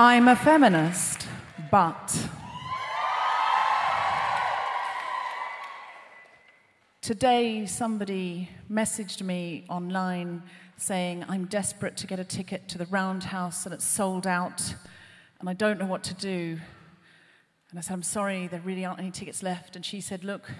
[0.00, 1.26] I'm a feminist,
[1.72, 2.28] but
[7.02, 10.44] today somebody messaged me online
[10.76, 14.62] saying I'm desperate to get a ticket to the Roundhouse and it's sold out
[15.40, 16.58] and I don't know what to do.
[17.70, 19.76] And I said, I'm sorry, there really aren't any tickets left.
[19.76, 20.50] And she said, Look,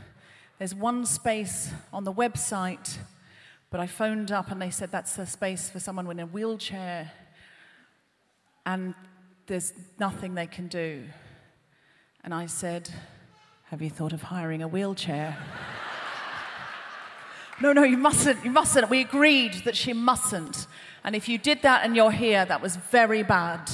[0.59, 2.99] there's one space on the website,
[3.71, 7.13] but I phoned up and they said that's a space for someone in a wheelchair.
[8.67, 8.95] And
[9.47, 11.05] there's nothing they can do.
[12.23, 12.91] And I said,
[13.71, 15.37] Have you thought of hiring a wheelchair?
[17.61, 18.91] no, no, you mustn't, you mustn't.
[18.91, 20.67] We agreed that she mustn't.
[21.05, 23.71] And if you did that and you're here, that was very bad.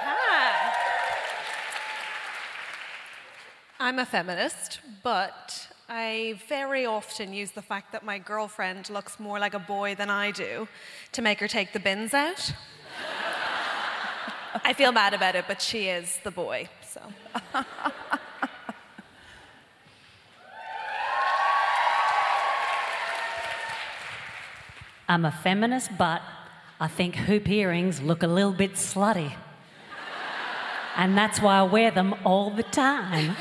[0.00, 0.72] Hi.
[3.82, 9.40] I'm a feminist, but I very often use the fact that my girlfriend looks more
[9.40, 10.68] like a boy than I do
[11.10, 12.52] to make her take the bins out.
[14.64, 17.00] I feel bad about it, but she is the boy, so.
[25.08, 26.22] I'm a feminist, but
[26.78, 29.32] I think hoop earrings look a little bit slutty.
[30.96, 33.36] And that's why I wear them all the time.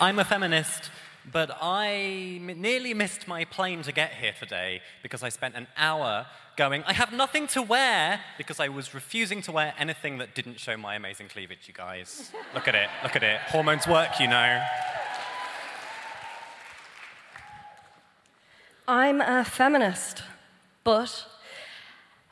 [0.00, 0.90] I'm a feminist,
[1.32, 6.26] but I nearly missed my plane to get here today because I spent an hour
[6.56, 10.60] going, I have nothing to wear because I was refusing to wear anything that didn't
[10.60, 12.30] show my amazing cleavage, you guys.
[12.54, 13.40] Look at it, look at it.
[13.48, 14.64] Hormones work, you know.
[18.90, 20.22] I'm a feminist,
[20.82, 21.26] but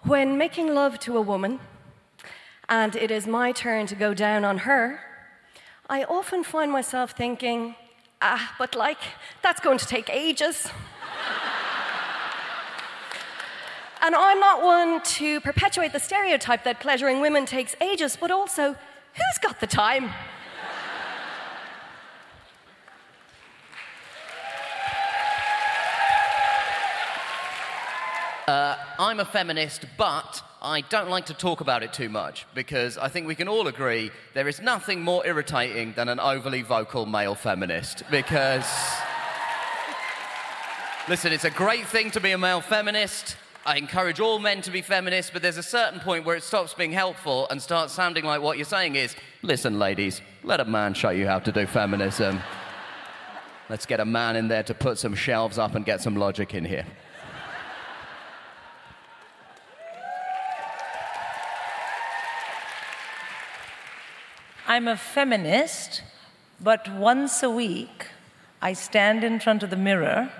[0.04, 1.60] when making love to a woman
[2.66, 5.00] and it is my turn to go down on her,
[5.90, 7.74] I often find myself thinking,
[8.22, 8.96] Ah, but like,
[9.42, 10.64] that's going to take ages.
[14.00, 18.76] and I'm not one to perpetuate the stereotype that pleasuring women takes ages, but also,
[19.12, 20.08] who's got the time?
[28.46, 32.96] Uh, I'm a feminist, but I don't like to talk about it too much because
[32.96, 37.06] I think we can all agree there is nothing more irritating than an overly vocal
[37.06, 38.04] male feminist.
[38.08, 38.64] Because,
[41.08, 43.36] listen, it's a great thing to be a male feminist.
[43.64, 46.72] I encourage all men to be feminists, but there's a certain point where it stops
[46.72, 50.94] being helpful and starts sounding like what you're saying is listen, ladies, let a man
[50.94, 52.38] show you how to do feminism.
[53.68, 56.54] Let's get a man in there to put some shelves up and get some logic
[56.54, 56.86] in here.
[64.68, 66.02] I'm a feminist,
[66.60, 68.08] but once a week
[68.60, 70.32] I stand in front of the mirror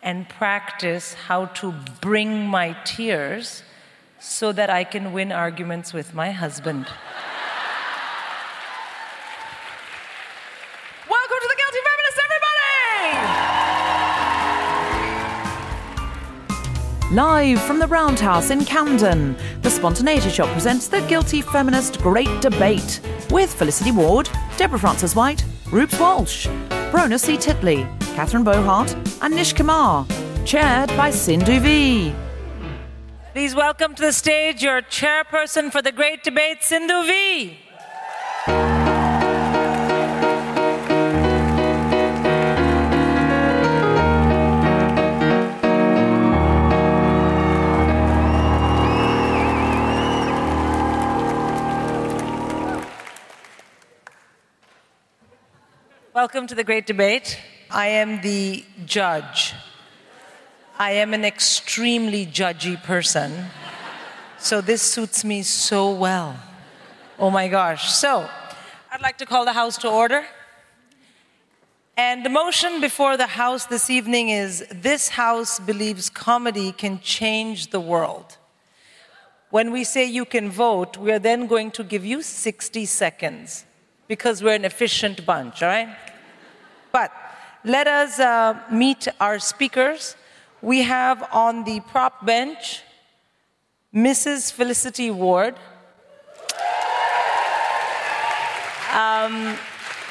[0.00, 3.64] and practice how to bring my tears
[4.20, 6.86] so that I can win arguments with my husband.
[17.12, 23.00] Live from the Roundhouse in Camden, the Spontaneity Shop presents the Guilty Feminist Great Debate
[23.30, 26.46] with Felicity Ward, Deborah Frances White, Reubs Walsh,
[26.90, 27.36] Brona C.
[27.36, 30.06] Titley, Catherine Bohart, and Nish Kumar,
[30.46, 32.14] chaired by Sindhu Vee.
[33.34, 37.58] Please welcome to the stage your chairperson for the great debate, Sindhu Vee.
[56.22, 57.36] Welcome to the great debate.
[57.68, 59.54] I am the judge.
[60.78, 63.46] I am an extremely judgy person.
[64.38, 66.38] So this suits me so well.
[67.18, 67.90] Oh my gosh.
[67.90, 68.30] So,
[68.92, 70.24] I'd like to call the House to order.
[71.96, 77.70] And the motion before the House this evening is this House believes comedy can change
[77.70, 78.38] the world.
[79.50, 83.64] When we say you can vote, we are then going to give you 60 seconds
[84.06, 85.88] because we're an efficient bunch, all right?
[86.92, 87.10] But
[87.64, 90.14] let us uh, meet our speakers.
[90.60, 92.82] We have on the prop bench
[93.94, 94.52] Mrs.
[94.52, 95.54] Felicity Ward.
[98.92, 99.56] Um,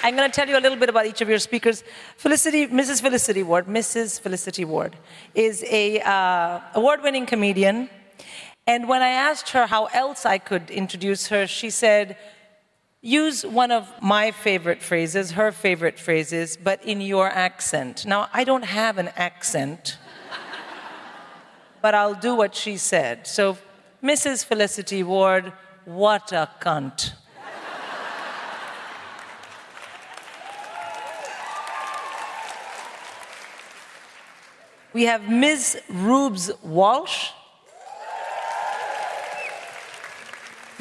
[0.03, 1.83] I'm going to tell you a little bit about each of your speakers.
[2.17, 2.99] Felicity, Mrs.
[2.99, 4.19] Felicity Ward, Mrs.
[4.19, 4.95] Felicity Ward,
[5.35, 7.91] is a uh, award-winning comedian.
[8.65, 12.17] And when I asked her how else I could introduce her, she said,
[13.01, 18.05] use one of my favorite phrases, her favorite phrases, but in your accent.
[18.05, 19.97] Now, I don't have an accent,
[21.81, 23.25] but I'll do what she said.
[23.25, 23.57] So,
[24.03, 24.45] Mrs.
[24.45, 25.51] Felicity Ward,
[25.85, 27.13] what a cunt.
[34.93, 35.81] We have Ms.
[35.89, 37.29] Reubs Walsh.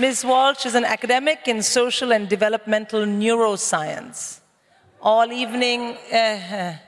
[0.00, 0.24] Ms.
[0.24, 4.40] Walsh is an academic in social and developmental neuroscience.
[5.02, 6.78] All evening, uh,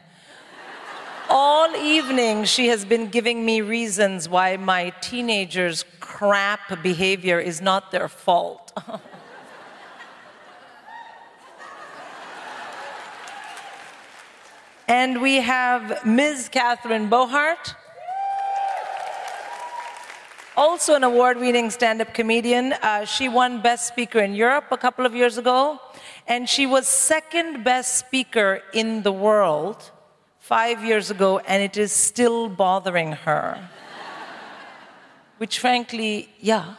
[1.28, 7.90] all evening, she has been giving me reasons why my teenagers' crap behavior is not
[7.92, 8.72] their fault.
[14.88, 16.48] and we have Ms.
[16.50, 17.74] Catherine Bohart
[20.56, 22.72] also an award winning stand up comedian.
[22.74, 25.80] Uh, she won Best Speaker in Europe a couple of years ago,
[26.26, 29.90] and she was second best speaker in the world
[30.38, 33.68] five years ago, and it is still bothering her.
[35.38, 36.74] Which, frankly, yeah.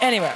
[0.00, 0.32] Anyway.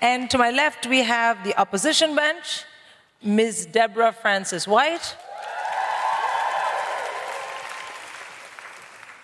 [0.00, 2.64] And to my left, we have the opposition bench,
[3.22, 3.66] Ms.
[3.66, 5.16] Deborah Frances White.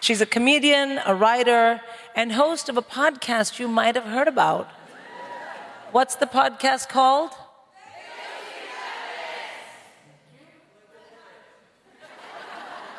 [0.04, 1.80] She's a comedian, a writer,
[2.14, 4.68] and host of a podcast you might have heard about.
[5.92, 7.30] What's the podcast called?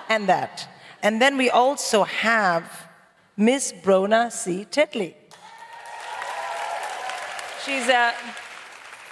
[0.09, 0.67] And that.
[1.03, 2.88] And then we also have
[3.38, 4.65] Miss Brona C.
[4.65, 5.13] Titley.
[7.63, 8.15] She's a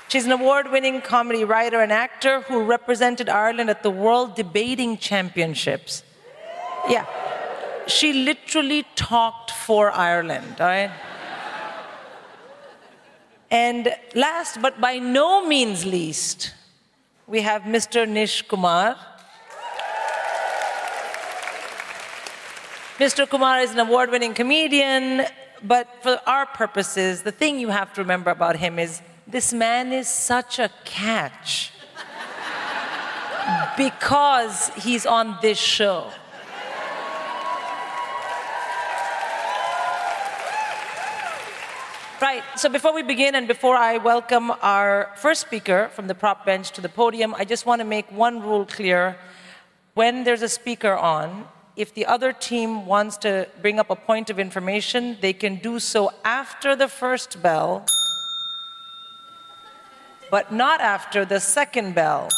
[0.07, 4.97] She's an award winning comedy writer and actor who represented Ireland at the World Debating
[4.97, 6.01] Championships.
[6.89, 7.05] Yeah
[7.87, 10.91] she literally talked for Ireland, all right?
[13.51, 16.53] And last but by no means least,
[17.27, 18.07] we have Mr.
[18.07, 18.95] Nish Kumar.
[22.97, 23.29] Mr.
[23.29, 25.25] Kumar is an award winning comedian,
[25.63, 29.93] but for our purposes, the thing you have to remember about him is this man
[29.93, 31.71] is such a catch
[33.77, 36.09] because he's on this show.
[42.23, 46.45] Right, so before we begin and before I welcome our first speaker from the prop
[46.45, 49.17] bench to the podium, I just want to make one rule clear.
[49.93, 54.29] When there's a speaker on, if the other team wants to bring up a point
[54.29, 57.85] of information, they can do so after the first bell,
[60.31, 62.29] but not after the second bell.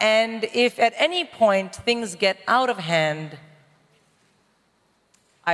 [0.00, 3.38] And if at any point things get out of hand,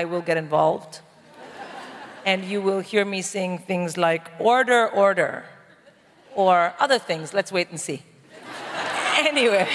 [0.01, 1.01] I will get involved.
[2.27, 5.45] and you will hear me saying things like, order, order,
[6.35, 7.33] or other things.
[7.33, 8.03] Let's wait and see.
[9.17, 9.67] anyway,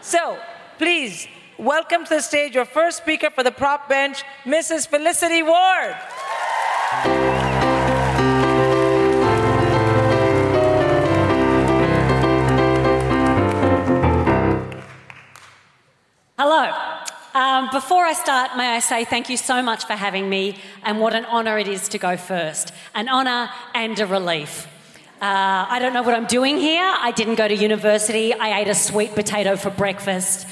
[0.00, 0.38] so
[0.78, 1.26] please
[1.58, 4.86] welcome to the stage your first speaker for the prop bench, Mrs.
[4.86, 5.96] Felicity Ward.
[17.34, 21.00] Um, before I start, may I say thank you so much for having me, and
[21.00, 22.74] what an honour it is to go first.
[22.94, 24.66] An honour and a relief.
[25.18, 26.84] Uh, I don't know what I'm doing here.
[26.84, 28.34] I didn't go to university.
[28.34, 30.46] I ate a sweet potato for breakfast.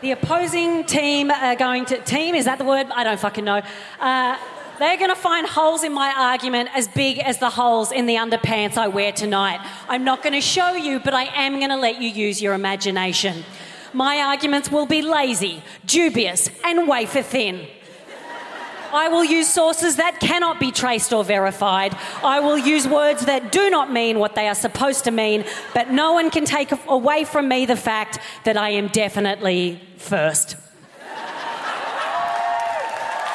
[0.00, 1.98] the opposing team are going to.
[1.98, 2.88] Team, is that the word?
[2.92, 3.62] I don't fucking know.
[4.00, 4.36] Uh,
[4.80, 8.16] they're going to find holes in my argument as big as the holes in the
[8.16, 9.64] underpants I wear tonight.
[9.88, 12.54] I'm not going to show you, but I am going to let you use your
[12.54, 13.44] imagination.
[13.92, 17.66] My arguments will be lazy, dubious, and wafer thin.
[18.92, 21.96] I will use sources that cannot be traced or verified.
[22.22, 25.90] I will use words that do not mean what they are supposed to mean, but
[25.90, 30.56] no one can take away from me the fact that I am definitely first.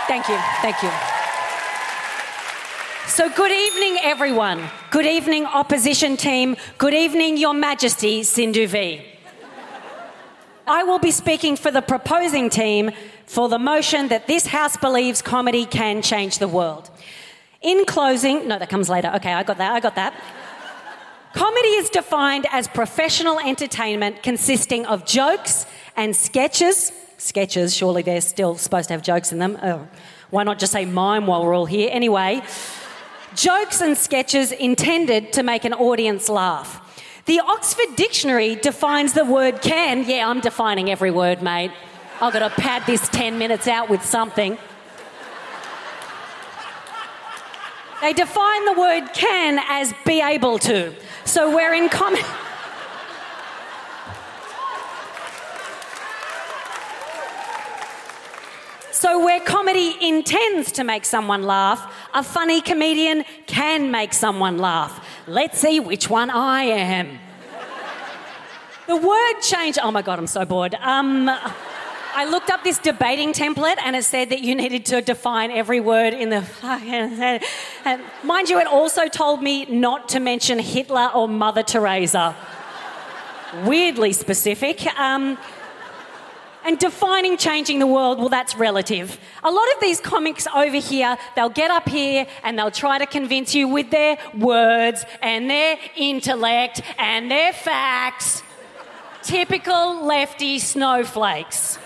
[0.08, 0.38] Thank you.
[0.62, 0.92] Thank you.
[3.08, 4.70] So, good evening, everyone.
[4.92, 6.56] Good evening, opposition team.
[6.78, 9.16] Good evening, Your Majesty, Sindhu Vee.
[10.67, 12.91] I will be speaking for the proposing team
[13.25, 16.89] for the motion that this House believes comedy can change the world.
[17.62, 19.12] In closing, no, that comes later.
[19.15, 20.13] Okay, I got that, I got that.
[21.33, 26.91] Comedy is defined as professional entertainment consisting of jokes and sketches.
[27.17, 29.57] Sketches, surely they're still supposed to have jokes in them.
[29.63, 29.88] Oh,
[30.31, 31.89] why not just say mime while we're all here?
[31.91, 32.41] Anyway,
[33.36, 36.81] jokes and sketches intended to make an audience laugh.
[37.27, 40.05] The Oxford Dictionary defines the word can.
[40.05, 41.74] Yeah, I'm defining every word, mate.
[42.22, 44.57] I've got to pad this 10 minutes out with something.
[48.00, 50.93] They define the word can as be able to.
[51.25, 52.24] So we're in common.
[59.00, 65.08] So, where comedy intends to make someone laugh, a funny comedian can make someone laugh.
[65.27, 67.20] Let's see which one I am.
[68.88, 69.77] the word change.
[69.80, 70.74] Oh my God, I'm so bored.
[70.82, 75.51] Um, I looked up this debating template and it said that you needed to define
[75.51, 76.44] every word in the.
[78.24, 82.36] Mind you, it also told me not to mention Hitler or Mother Teresa.
[83.63, 84.88] Weirdly specific.
[85.00, 85.38] Um,
[86.67, 89.17] and defining changing the world, well, that's relative.
[89.41, 93.05] A lot of these comics over here, they'll get up here and they'll try to
[93.05, 98.43] convince you with their words and their intellect and their facts.
[99.24, 101.77] Typical lefty snowflakes.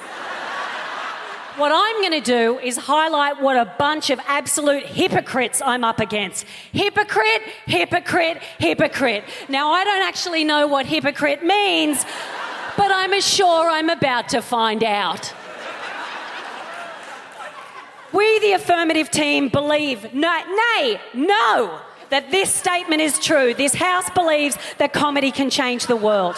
[1.57, 5.99] What I'm going to do is highlight what a bunch of absolute hypocrites I'm up
[5.99, 6.45] against.
[6.71, 9.25] Hypocrite, hypocrite, hypocrite.
[9.49, 12.03] Now, I don't actually know what hypocrite means,
[12.77, 15.33] but I'm sure I'm about to find out.
[18.13, 20.43] We, the affirmative team, believe, no,
[20.75, 23.53] nay, no, that this statement is true.
[23.53, 26.35] This House believes that comedy can change the world.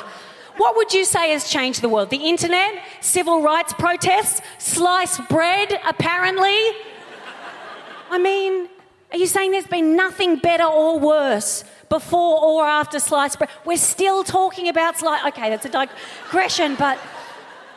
[0.57, 2.11] What would you say has changed the world?
[2.11, 2.83] The internet?
[3.01, 4.41] Civil rights protests?
[4.59, 6.57] Sliced bread, apparently?
[8.11, 8.69] I mean,
[9.11, 13.51] are you saying there's been nothing better or worse before or after sliced bread?
[13.65, 15.25] We're still talking about sliced.
[15.29, 16.97] Okay, that's a digression, but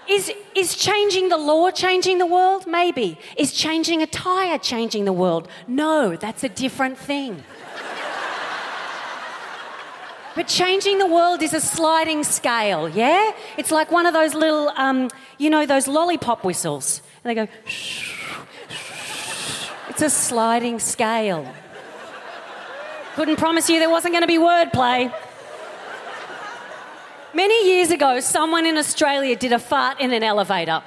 [0.08, 2.66] is, is changing the law changing the world?
[2.66, 3.18] Maybe.
[3.36, 5.48] Is changing a tyre changing the world?
[5.66, 7.42] No, that's a different thing.
[10.34, 13.32] But changing the world is a sliding scale, yeah?
[13.56, 15.08] It's like one of those little, um,
[15.38, 17.02] you know, those lollipop whistles.
[17.22, 18.12] And they go, shh.
[19.88, 21.46] It's a sliding scale.
[23.16, 25.10] Couldn't promise you there wasn't going to be wordplay.
[27.32, 30.82] Many years ago, someone in Australia did a fart in an elevator.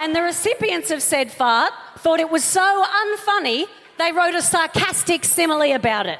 [0.00, 3.66] And the recipients of said fart thought it was so unfunny,
[3.96, 6.18] they wrote a sarcastic simile about it.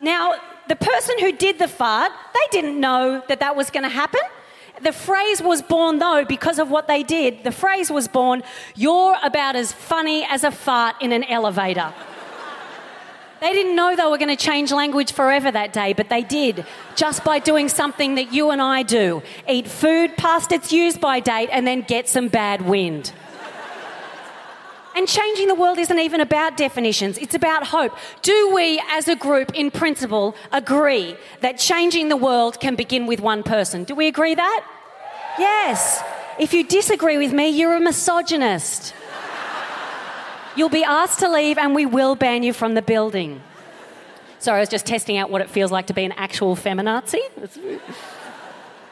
[0.00, 0.36] Now,
[0.68, 4.22] the person who did the fart, they didn't know that that was going to happen.
[4.80, 7.44] The phrase was born, though, because of what they did.
[7.44, 8.42] The phrase was born,
[8.74, 11.92] you're about as funny as a fart in an elevator.
[13.42, 16.64] They didn't know they were going to change language forever that day, but they did,
[16.94, 21.18] just by doing something that you and I do eat food past its use by
[21.18, 23.12] date and then get some bad wind.
[24.94, 27.98] And changing the world isn't even about definitions, it's about hope.
[28.20, 33.20] Do we, as a group, in principle, agree that changing the world can begin with
[33.20, 33.82] one person?
[33.82, 34.64] Do we agree that?
[35.36, 36.00] Yes.
[36.38, 38.94] If you disagree with me, you're a misogynist.
[40.56, 43.42] You'll be asked to leave and we will ban you from the building.
[44.38, 47.20] Sorry, I was just testing out what it feels like to be an actual feminazi.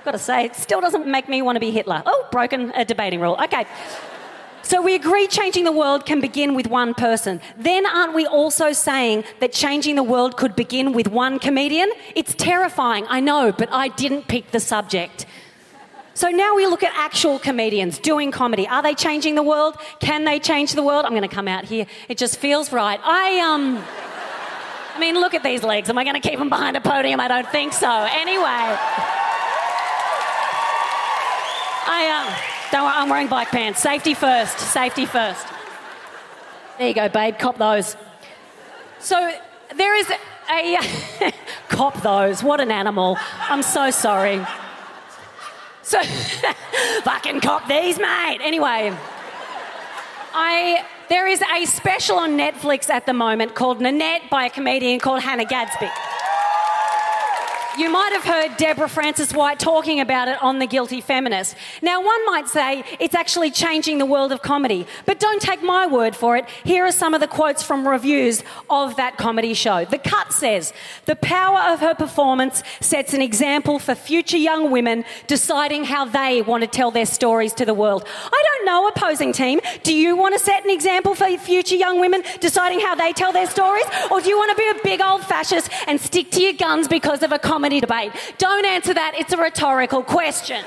[0.05, 2.03] Got to say, it still doesn't make me want to be Hitler.
[2.07, 3.37] Oh, broken a debating rule.
[3.43, 3.67] Okay.
[4.63, 7.41] So we agree changing the world can begin with one person.
[7.57, 11.91] Then aren't we also saying that changing the world could begin with one comedian?
[12.15, 15.27] It's terrifying, I know, but I didn't pick the subject.
[16.15, 18.67] So now we look at actual comedians doing comedy.
[18.67, 19.77] Are they changing the world?
[20.01, 21.05] Can they change the world?
[21.05, 21.87] I'm going to come out here.
[22.09, 23.01] It just feels right.
[23.03, 23.83] I um
[24.95, 25.89] I mean, look at these legs.
[25.89, 27.21] Am I going to keep them behind a podium?
[27.21, 27.89] I don't think so.
[27.89, 28.77] Anyway.
[31.87, 32.35] I um
[32.73, 33.81] don't worry, I'm wearing bike pants.
[33.81, 34.59] Safety first.
[34.59, 35.47] Safety first.
[36.79, 37.39] There you go, babe.
[37.39, 37.97] Cop those.
[38.99, 39.33] So
[39.77, 40.11] there is
[40.51, 41.33] a
[41.69, 42.43] cop those.
[42.43, 43.17] What an animal.
[43.49, 44.45] I'm so sorry.
[45.83, 46.03] So,
[47.03, 48.39] fucking cop these, mate.
[48.43, 48.97] Anyway,
[50.33, 55.01] I there is a special on Netflix at the moment called Nanette by a comedian
[55.01, 55.91] called Hannah Gadsby.
[57.79, 61.55] You might have heard Deborah Frances White talking about it on The Guilty Feminist.
[61.81, 65.87] Now, one might say it's actually changing the world of comedy, but don't take my
[65.87, 66.49] word for it.
[66.65, 69.85] Here are some of the quotes from reviews of that comedy show.
[69.85, 70.73] The Cut says,
[71.05, 76.43] The power of her performance sets an example for future young women deciding how they
[76.43, 78.05] want to tell their stories to the world.
[78.33, 79.61] I don't know, opposing team.
[79.85, 83.33] Do you want to set an example for future young women deciding how they tell
[83.33, 83.85] their stories?
[84.11, 86.89] Or do you want to be a big old fascist and stick to your guns
[86.89, 88.13] because of a comedy debate?
[88.39, 90.65] Don't answer that, it's a rhetorical question.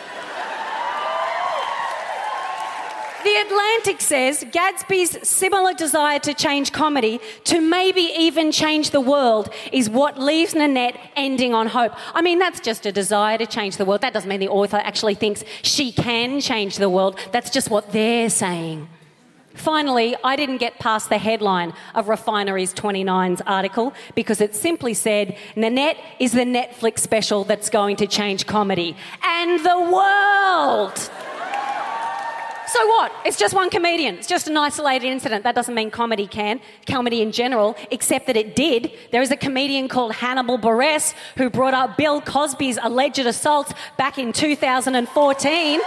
[3.23, 9.49] The Atlantic says Gadsby's similar desire to change comedy, to maybe even change the world,
[9.71, 11.93] is what leaves Nanette ending on hope.
[12.13, 14.01] I mean, that's just a desire to change the world.
[14.01, 17.17] That doesn't mean the author actually thinks she can change the world.
[17.31, 18.89] That's just what they're saying.
[19.53, 25.37] Finally, I didn't get past the headline of Refineries 29's article because it simply said
[25.55, 30.97] Nanette is the Netflix special that's going to change comedy and the world.
[32.73, 33.11] So what?
[33.23, 34.15] It's just one comedian.
[34.15, 35.43] It's just an isolated incident.
[35.43, 38.91] That doesn't mean comedy can, comedy in general, except that it did.
[39.11, 44.17] There is a comedian called Hannibal Buress who brought up Bill Cosby's alleged assaults back
[44.17, 45.81] in 2014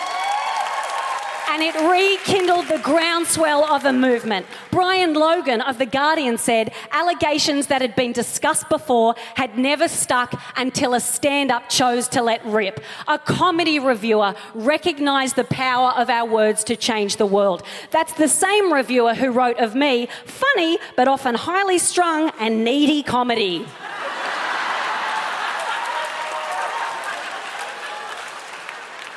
[1.48, 4.46] and it rekindled the groundswell of a movement.
[4.70, 10.40] Brian Logan of The Guardian said allegations that had been discussed before had never stuck
[10.56, 12.80] until a stand up chose to let rip.
[13.08, 17.62] A comedy reviewer recognized the power of our words to change the world.
[17.90, 23.02] That's the same reviewer who wrote of me funny, but often highly strung and needy
[23.02, 23.66] comedy.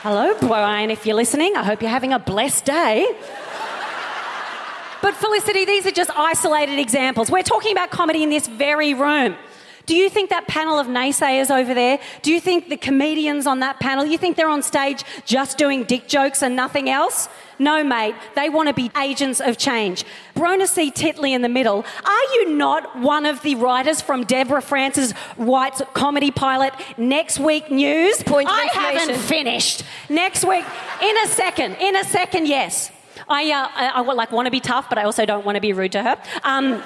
[0.01, 1.57] Hello, Brian, if you're listening.
[1.57, 3.05] I hope you're having a blessed day.
[5.01, 7.29] But, Felicity, these are just isolated examples.
[7.29, 9.35] We're talking about comedy in this very room.
[9.89, 13.61] Do you think that panel of naysayers over there, do you think the comedians on
[13.61, 17.27] that panel, you think they're on stage just doing dick jokes and nothing else?
[17.57, 18.13] No, mate.
[18.35, 20.05] They want to be agents of change.
[20.35, 20.91] Brona C.
[20.91, 21.83] Titley in the middle.
[22.05, 27.71] Are you not one of the writers from Deborah Frances White's comedy pilot, Next Week
[27.71, 28.21] News?
[28.21, 29.83] Point of I haven't finished.
[30.07, 30.65] Next week,
[31.01, 32.91] in a second, in a second, yes.
[33.27, 35.61] I, uh, I, I like want to be tough, but I also don't want to
[35.61, 36.17] be rude to her.
[36.43, 36.83] Um,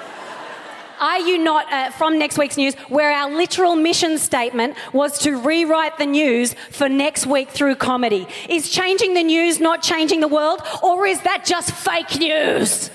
[1.00, 5.36] are you not uh, from next week's news, where our literal mission statement was to
[5.36, 8.26] rewrite the news for next week through comedy?
[8.48, 12.90] Is changing the news not changing the world, or is that just fake news?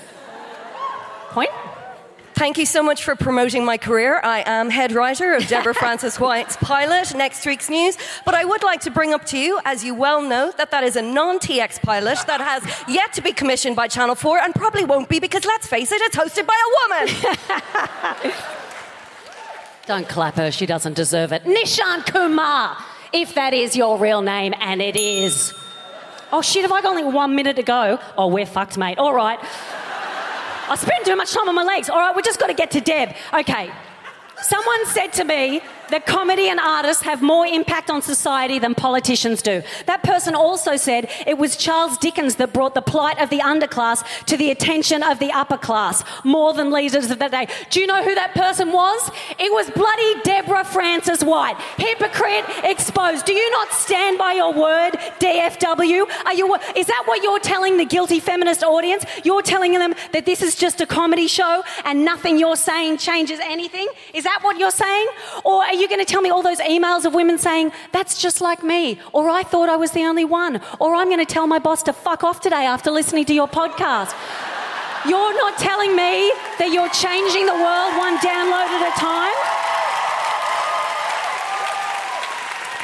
[1.30, 1.50] Point?
[2.40, 4.18] Thank you so much for promoting my career.
[4.24, 7.98] I am head writer of Deborah Frances White's pilot, Next Week's News.
[8.24, 10.82] But I would like to bring up to you, as you well know, that that
[10.82, 14.54] is a non TX pilot that has yet to be commissioned by Channel 4 and
[14.54, 16.68] probably won't be because, let's face it, it's hosted by a
[18.24, 18.32] woman.
[19.86, 21.44] Don't clap her, she doesn't deserve it.
[21.44, 22.74] Nishant Kumar,
[23.12, 25.52] if that is your real name, and it is.
[26.32, 27.98] Oh shit, have I got only one minute to go?
[28.16, 28.96] Oh, we're fucked, mate.
[28.96, 29.38] All right.
[30.70, 31.90] I spend too much time on my legs.
[31.90, 33.14] All right, we just got to get to Deb.
[33.34, 33.70] Okay.
[34.40, 39.42] Someone said to me that comedy and artists have more impact on society than politicians
[39.42, 39.62] do.
[39.86, 44.04] That person also said it was Charles Dickens that brought the plight of the underclass
[44.26, 47.46] to the attention of the upper class more than leaders of the day.
[47.70, 49.10] Do you know who that person was?
[49.38, 51.56] It was bloody Deborah Frances White.
[51.76, 53.26] Hypocrite exposed.
[53.26, 56.08] Do you not stand by your word, DFW?
[56.24, 59.04] Are you, is that what you're telling the guilty feminist audience?
[59.24, 63.40] You're telling them that this is just a comedy show and nothing you're saying changes
[63.42, 63.88] anything?
[64.14, 65.08] Is that what you're saying?
[65.44, 68.62] Or are going to tell me all those emails of women saying, that's just like
[68.62, 71.58] me, or I thought I was the only one, or I'm going to tell my
[71.58, 74.14] boss to fuck off today after listening to your podcast?
[75.08, 79.79] You're not telling me that you're changing the world one download at a time?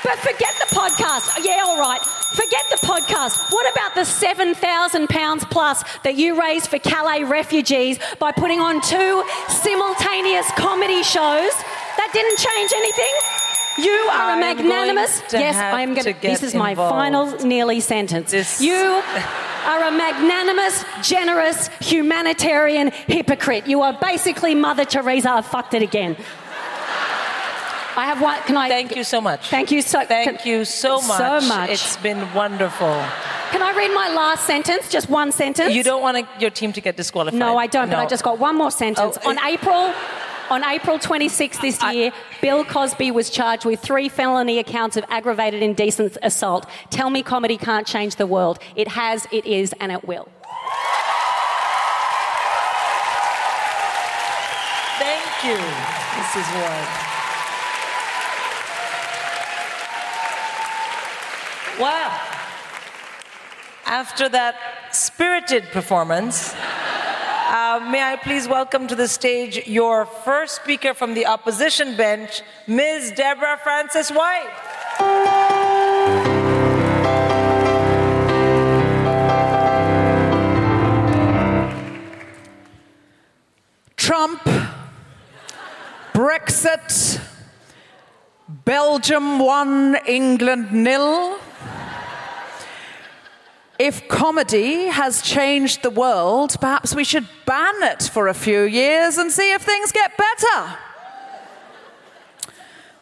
[0.07, 1.45] But forget the podcast.
[1.45, 2.01] Yeah, all right.
[2.35, 3.51] Forget the podcast.
[3.53, 9.25] What about the £7,000 plus that you raised for Calais refugees by putting on two
[9.49, 11.51] simultaneous comedy shows?
[11.99, 13.15] That didn't change anything.
[13.79, 15.23] You are I'm a magnanimous.
[15.33, 16.93] yes, I am going to This is my involved.
[16.95, 18.61] final nearly sentence.
[18.61, 19.03] You
[19.67, 23.67] are a magnanimous, generous, humanitarian hypocrite.
[23.67, 25.31] You are basically Mother Teresa.
[25.33, 26.17] I've fucked it again.
[27.97, 28.39] I have one.
[28.43, 28.69] Can I?
[28.69, 29.49] Thank you so much.
[29.49, 30.05] Thank you so.
[30.05, 31.19] Thank you so much.
[31.19, 31.71] So much.
[31.71, 32.95] It's been wonderful.
[33.53, 34.91] Can I read my last sentence?
[34.91, 35.73] Just one sentence.
[35.73, 37.39] You don't want your team to get disqualified.
[37.39, 37.89] No, I don't.
[37.89, 39.17] But I just got one more sentence.
[39.25, 39.95] Oh, on April,
[40.51, 45.63] on April 26th this year, Bill Cosby was charged with three felony accounts of aggravated
[45.63, 46.67] indecent assault.
[46.91, 48.59] Tell me, comedy can't change the world.
[48.75, 50.29] It has, it is, and it will.
[54.99, 56.55] Thank you, Mrs.
[56.61, 57.16] Ward.
[61.79, 62.19] Wow.
[63.85, 64.57] After that
[64.93, 71.27] spirited performance, uh, may I please welcome to the stage your first speaker from the
[71.27, 73.13] opposition bench, Ms.
[73.15, 74.49] Deborah Frances White.
[83.99, 84.41] Trump,
[86.15, 87.21] Brexit,
[88.49, 91.39] Belgium won, England nil.
[93.79, 99.19] If comedy has changed the world, perhaps we should ban it for a few years
[99.19, 100.79] and see if things get better.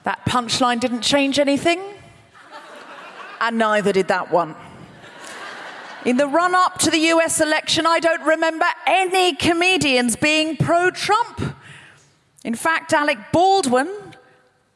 [0.03, 1.81] That punchline didn't change anything,
[3.41, 4.57] and neither did that one.
[6.05, 10.91] In the run up to the US election, I don't remember any comedians being pro
[10.91, 11.57] Trump.
[12.45, 13.91] In fact, Alec Baldwin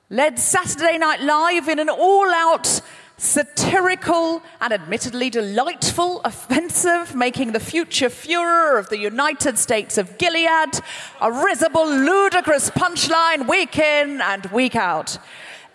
[0.08, 2.80] led Saturday Night Live in an all out,
[3.18, 10.80] satirical, and admittedly delightful offensive, making the future Fuhrer of the United States of Gilead
[11.20, 15.18] a risible, ludicrous punchline week in and week out.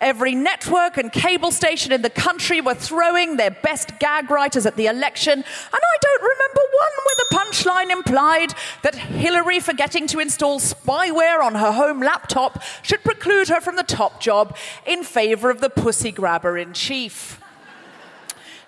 [0.04, 4.76] Every network and cable station in the country were throwing their best gag writers at
[4.76, 10.20] the election, and I don't remember one where the punchline implied that Hillary forgetting to
[10.20, 14.54] install spyware on her home laptop should preclude her from the top job
[14.86, 17.40] in favor of the pussy grabber in chief.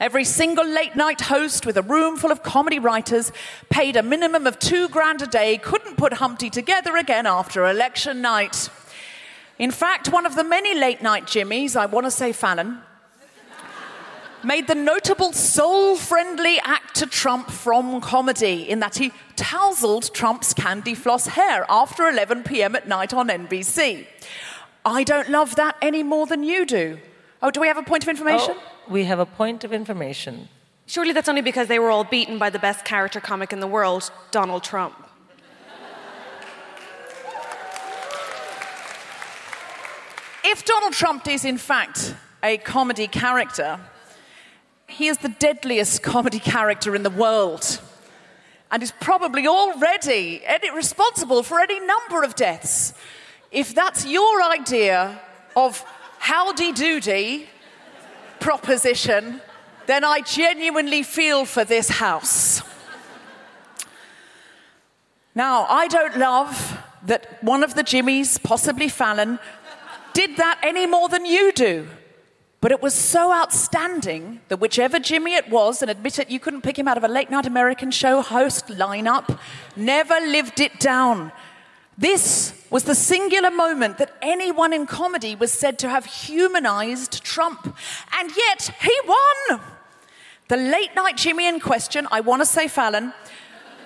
[0.00, 3.30] Every single late night host with a room full of comedy writers
[3.68, 8.22] paid a minimum of two grand a day couldn't put Humpty together again after election
[8.22, 8.70] night.
[9.58, 12.80] In fact, one of the many late night Jimmies, I want to say Fallon,
[14.44, 20.52] made the notable sole friendly act to Trump from comedy in that he tousled Trump's
[20.54, 22.76] candy floss hair after 11 p.m.
[22.76, 24.06] at night on NBC.
[24.84, 26.98] I don't love that any more than you do.
[27.42, 28.54] Oh, do we have a point of information?
[28.56, 30.48] Oh, we have a point of information.
[30.86, 33.66] Surely that's only because they were all beaten by the best character comic in the
[33.66, 35.05] world, Donald Trump.
[40.48, 43.80] If Donald Trump is in fact a comedy character,
[44.86, 47.80] he is the deadliest comedy character in the world
[48.70, 50.40] and is probably already
[50.72, 52.94] responsible for any number of deaths.
[53.50, 55.20] If that's your idea
[55.56, 55.84] of
[56.20, 57.46] howdy doody
[58.38, 59.40] proposition,
[59.86, 62.62] then I genuinely feel for this house.
[65.34, 69.38] Now, I don't love that one of the Jimmys, possibly Fallon,
[70.16, 71.86] did that any more than you do.
[72.62, 76.62] But it was so outstanding that whichever Jimmy it was, and admit it, you couldn't
[76.62, 79.38] pick him out of a late night American show host lineup,
[79.76, 81.32] never lived it down.
[81.98, 87.76] This was the singular moment that anyone in comedy was said to have humanized Trump.
[88.18, 89.60] And yet he won.
[90.48, 93.12] The late night Jimmy in question, I want to say Fallon,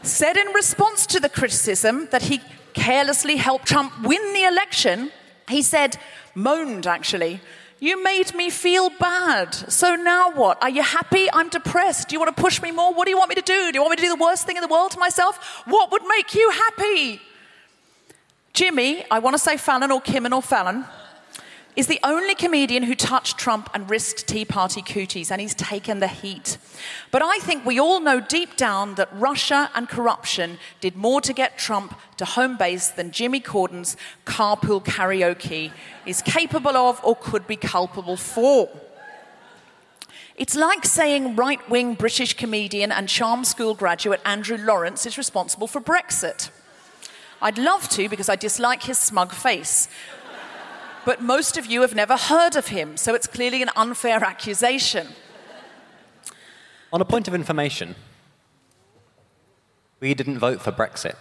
[0.03, 2.41] said in response to the criticism that he
[2.73, 5.11] carelessly helped Trump win the election,
[5.51, 5.99] he said,
[6.35, 7.41] moaned actually,
[7.81, 9.55] you made me feel bad.
[9.55, 10.63] So now what?
[10.63, 11.29] Are you happy?
[11.33, 12.09] I'm depressed.
[12.09, 12.93] Do you want to push me more?
[12.93, 13.73] What do you want me to do?
[13.73, 15.63] Do you want me to do the worst thing in the world to myself?
[15.67, 17.21] What would make you happy?
[18.53, 20.85] Jimmy, I want to say Fallon or Kimmel or Fallon,
[21.81, 25.99] is the only comedian who touched Trump and risked Tea Party cooties, and he's taken
[25.99, 26.59] the heat.
[27.11, 31.33] But I think we all know deep down that Russia and corruption did more to
[31.33, 35.73] get Trump to home base than Jimmy Corden's carpool karaoke
[36.05, 38.69] is capable of or could be culpable for.
[40.37, 45.67] It's like saying right wing British comedian and charm school graduate Andrew Lawrence is responsible
[45.67, 46.51] for Brexit.
[47.43, 49.89] I'd love to because I dislike his smug face.
[51.05, 55.09] But most of you have never heard of him, so it's clearly an unfair accusation.
[56.93, 57.95] On a point of information,
[60.01, 61.17] we didn't vote for Brexit.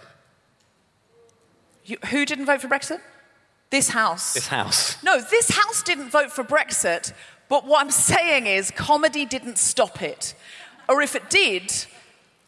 [1.84, 3.00] You, who didn't vote for Brexit?
[3.70, 4.34] This house.
[4.34, 5.02] This house.
[5.02, 7.12] No, this house didn't vote for Brexit,
[7.48, 10.34] but what I'm saying is comedy didn't stop it.
[10.88, 11.72] Or if it did,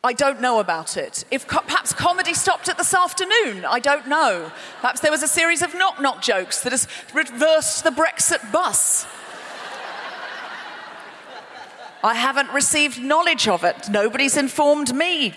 [0.04, 1.24] I don't know about it.
[1.30, 4.50] If co- perhaps comedy stopped at this afternoon, I don't know.
[4.80, 9.06] Perhaps there was a series of knock knock jokes that has reversed the Brexit bus.
[12.02, 13.88] I haven't received knowledge of it.
[13.88, 15.34] Nobody's informed me.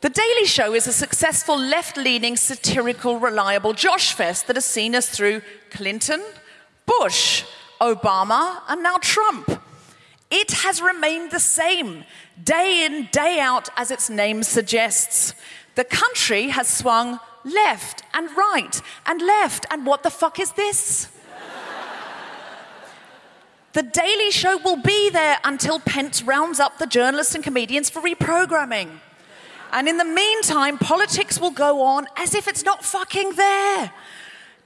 [0.00, 4.94] The Daily Show is a successful left leaning, satirical, reliable Josh Fest that has seen
[4.94, 6.22] us through Clinton,
[6.86, 7.42] Bush,
[7.80, 9.60] Obama, and now Trump.
[10.30, 12.04] It has remained the same
[12.42, 15.34] day in, day out, as its name suggests.
[15.74, 21.08] The country has swung left and right and left, and what the fuck is this?
[23.72, 28.02] the Daily Show will be there until Pence rounds up the journalists and comedians for
[28.02, 28.90] reprogramming.
[29.72, 33.92] And in the meantime, politics will go on as if it's not fucking there.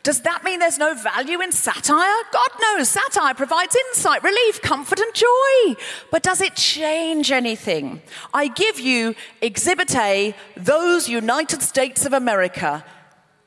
[0.02, 2.22] Does that mean there's no value in satire?
[2.32, 5.76] God knows, satire provides insight, relief, comfort, and joy.
[6.10, 8.02] But does it change anything?
[8.34, 12.84] I give you Exhibit A, those United States of America.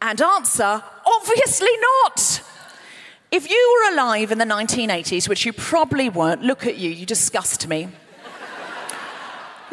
[0.02, 2.41] And answer, obviously not.
[3.32, 7.06] If you were alive in the 1980s, which you probably weren't, look at you, you
[7.06, 7.89] disgust me.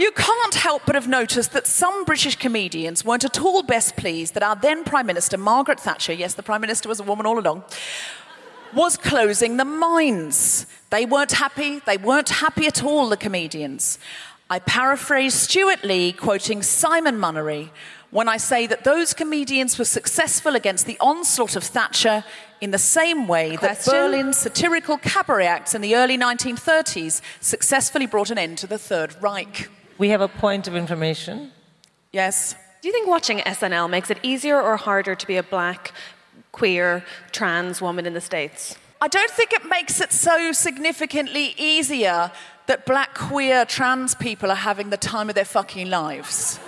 [0.02, 4.34] You can't help but have noticed that some British comedians weren't at all best pleased
[4.34, 7.38] that our then Prime Minister, Margaret Thatcher, yes, the Prime Minister was a woman all
[7.38, 7.62] along,
[8.74, 10.66] was closing the mines.
[10.90, 11.78] They weren't happy.
[11.86, 14.00] They weren't happy at all, the comedians.
[14.50, 17.70] I paraphrase Stewart Lee quoting Simon Munnery
[18.10, 22.24] when I say that those comedians were successful against the onslaught of Thatcher
[22.60, 23.92] in the same way that Question?
[23.92, 29.14] Berlin's satirical cabaret acts in the early 1930s successfully brought an end to the Third
[29.22, 29.70] Reich.
[30.02, 31.52] We have a point of information.
[32.10, 32.56] Yes.
[32.80, 35.92] Do you think watching SNL makes it easier or harder to be a black,
[36.50, 38.74] queer, trans woman in the States?
[39.00, 42.32] I don't think it makes it so significantly easier
[42.66, 46.58] that black, queer, trans people are having the time of their fucking lives.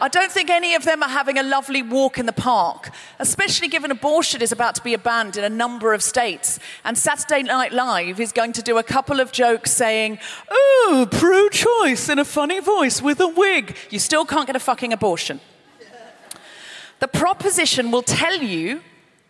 [0.00, 3.68] I don't think any of them are having a lovely walk in the park, especially
[3.68, 6.58] given abortion is about to be banned in a number of states.
[6.84, 10.18] And Saturday Night Live is going to do a couple of jokes saying,
[10.50, 13.76] Oh, pro choice in a funny voice with a wig.
[13.90, 15.40] You still can't get a fucking abortion.
[17.00, 18.80] The proposition will tell you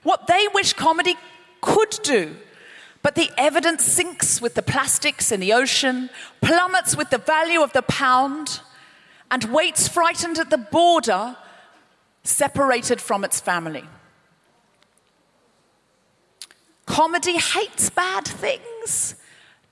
[0.03, 1.17] what they wish comedy
[1.61, 2.37] could do.
[3.03, 6.09] But the evidence sinks with the plastics in the ocean,
[6.41, 8.61] plummets with the value of the pound,
[9.31, 11.37] and waits frightened at the border,
[12.23, 13.85] separated from its family.
[16.87, 19.17] Comedy hates bad things.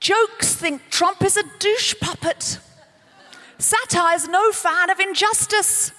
[0.01, 2.59] Jokes think Trump is a douche puppet.
[3.59, 5.93] Satire's no fan of injustice.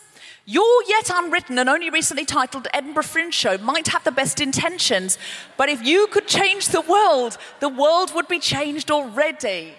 [0.45, 5.17] Your yet unwritten and only recently titled Edinburgh Fringe Show might have the best intentions,
[5.55, 9.75] but if you could change the world, the world would be changed already.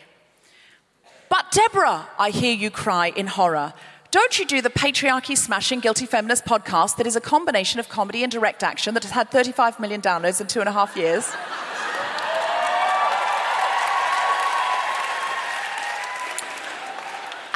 [1.35, 3.75] But Deborah, I hear you cry in horror.
[4.13, 8.23] Don't you do the patriarchy smashing guilty feminist podcast that is a combination of comedy
[8.23, 11.27] and direct action that has had 35 million downloads in two and a half years?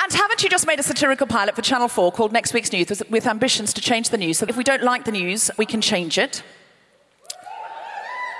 [0.02, 3.00] And haven't you just made a satirical pilot for Channel 4 called Next Week's News
[3.08, 4.38] with, ambitions to change the news?
[4.38, 6.42] So if we don't like the news, we can change it.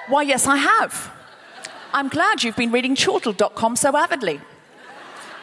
[0.08, 1.12] Why, yes, I have.
[1.92, 4.40] I'm glad you've been reading chortle.com so avidly.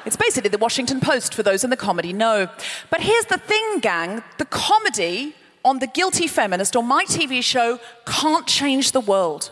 [0.06, 2.48] It's basically the Washington Post for those in the comedy know.
[2.90, 7.80] But here's the thing, gang the comedy on The Guilty Feminist or my TV show
[8.06, 9.52] can't change the world.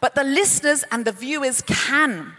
[0.00, 2.32] But the listeners and the viewers can.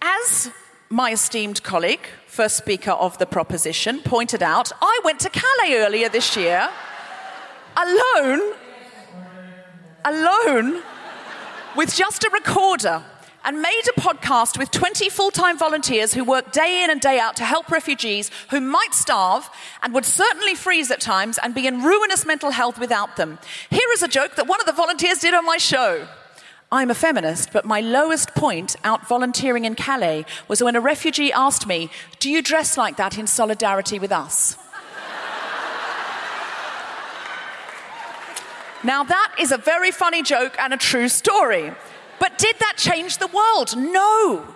[0.00, 0.50] As
[0.88, 6.08] my esteemed colleague, first speaker of the proposition, pointed out, I went to Calais earlier
[6.08, 6.70] this year
[7.76, 8.54] alone,
[10.06, 10.82] alone,
[11.76, 13.02] with just a recorder
[13.46, 17.20] and made a podcast with 20 full time volunteers who work day in and day
[17.20, 19.48] out to help refugees who might starve
[19.82, 23.38] and would certainly freeze at times and be in ruinous mental health without them.
[23.70, 26.08] Here is a joke that one of the volunteers did on my show.
[26.72, 31.32] I'm a feminist, but my lowest point out volunteering in Calais was when a refugee
[31.32, 34.56] asked me, Do you dress like that in solidarity with us?
[38.82, 41.72] now, that is a very funny joke and a true story.
[42.18, 43.76] But did that change the world?
[43.76, 44.54] No.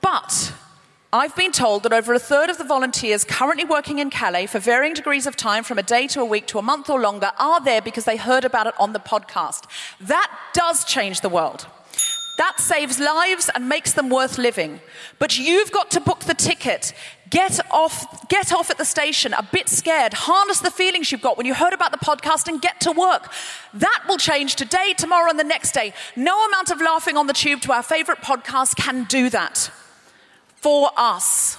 [0.00, 0.52] But
[1.12, 4.60] I've been told that over a third of the volunteers currently working in Calais for
[4.60, 7.32] varying degrees of time, from a day to a week to a month or longer,
[7.38, 9.64] are there because they heard about it on the podcast.
[10.00, 11.66] That does change the world.
[12.38, 14.80] That saves lives and makes them worth living.
[15.18, 16.94] But you've got to book the ticket.
[17.30, 20.14] Get off, get off at the station, a bit scared.
[20.14, 23.32] Harness the feelings you've got when you heard about the podcast and get to work.
[23.72, 25.92] That will change today, tomorrow, and the next day.
[26.16, 29.70] No amount of laughing on the tube to our favorite podcast can do that
[30.56, 31.58] for us.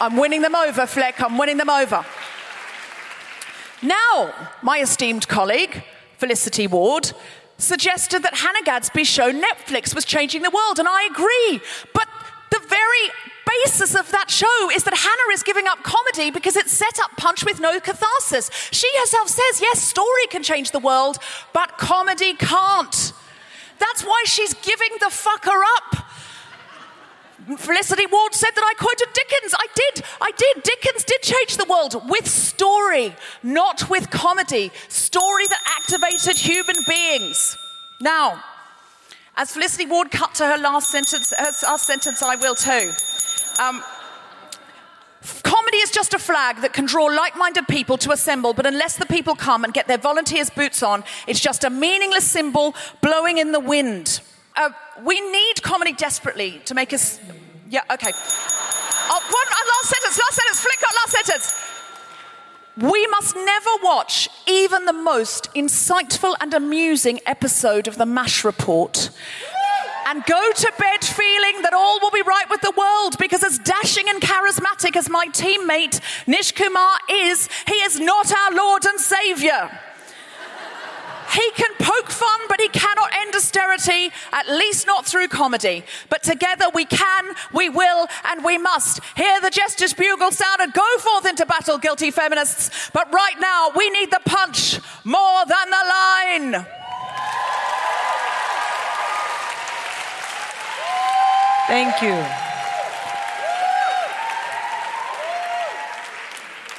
[0.00, 1.20] I'm winning them over, Fleck.
[1.20, 2.04] I'm winning them over.
[3.80, 5.84] Now, my esteemed colleague,
[6.18, 7.12] Felicity Ward,
[7.58, 11.60] suggested that Hannah Gadsby's show Netflix was changing the world, and I agree.
[11.92, 12.08] But
[12.50, 13.10] the very
[13.64, 17.16] basis of that show is that Hannah is giving up comedy because it's set up
[17.16, 18.50] punch with no catharsis.
[18.70, 21.18] She herself says, yes, story can change the world,
[21.52, 23.12] but comedy can't.
[23.78, 26.06] That's why she's giving the fucker up.
[27.58, 29.54] Felicity Ward said that I quoted Dickens.
[29.54, 30.04] I did.
[30.20, 30.62] I did.
[30.62, 34.70] Dickens did change the world with story, not with comedy.
[34.88, 37.56] Story that activated human beings.
[38.00, 38.42] Now,
[39.40, 42.92] as Felicity Ward cut to her last sentence, her last sentence, I will too.
[43.58, 43.82] Um,
[45.42, 48.96] Comedy is just a flag that can draw like minded people to assemble, but unless
[48.96, 53.38] the people come and get their volunteers' boots on, it's just a meaningless symbol blowing
[53.38, 54.20] in the wind.
[54.56, 54.70] Uh,
[55.04, 57.18] we need comedy desperately to make us.
[57.70, 58.12] Yeah, okay.
[58.12, 61.69] Oh, one, uh, last sentence, last sentence, flick up, last sentence.
[62.80, 69.10] We must never watch even the most insightful and amusing episode of the MASH report
[70.06, 73.58] and go to bed feeling that all will be right with the world because, as
[73.58, 78.98] dashing and charismatic as my teammate Nish Kumar is, he is not our Lord and
[78.98, 79.70] Savior.
[81.32, 85.84] He can poke fun, but he cannot end austerity, at least not through comedy.
[86.08, 89.00] But together we can, we will, and we must.
[89.16, 92.90] Hear the gestures bugle sound and go forth into battle, guilty feminists.
[92.92, 96.66] But right now, we need the punch more than the line.
[101.68, 102.24] Thank you.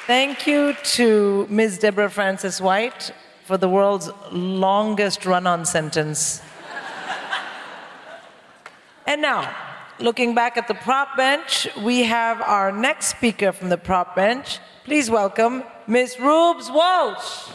[0.08, 1.78] Thank you to Ms.
[1.78, 3.14] Deborah Frances White
[3.52, 6.42] for the world's longest run on sentence.
[9.06, 9.54] and now,
[10.00, 14.60] looking back at the prop bench, we have our next speaker from the prop bench.
[14.86, 16.16] Please welcome Ms.
[16.16, 17.50] Reubs Walsh.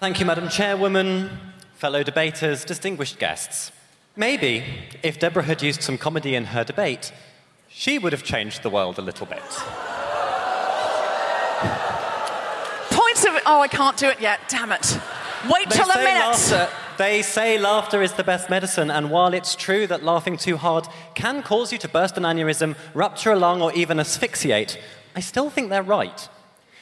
[0.00, 1.28] Thank you, Madam Chairwoman,
[1.74, 3.70] fellow debaters, distinguished guests.
[4.16, 4.64] Maybe
[5.02, 7.12] if Deborah had used some comedy in her debate,
[7.68, 9.44] she would have changed the world a little bit.
[12.90, 13.34] Points of.
[13.46, 14.40] Oh, I can't do it yet.
[14.48, 14.98] Damn it.
[15.50, 16.20] Wait They till a minute.
[16.20, 20.56] Laughter, they say laughter is the best medicine, and while it's true that laughing too
[20.56, 24.80] hard can cause you to burst an aneurysm, rupture a lung, or even asphyxiate,
[25.14, 26.28] I still think they're right.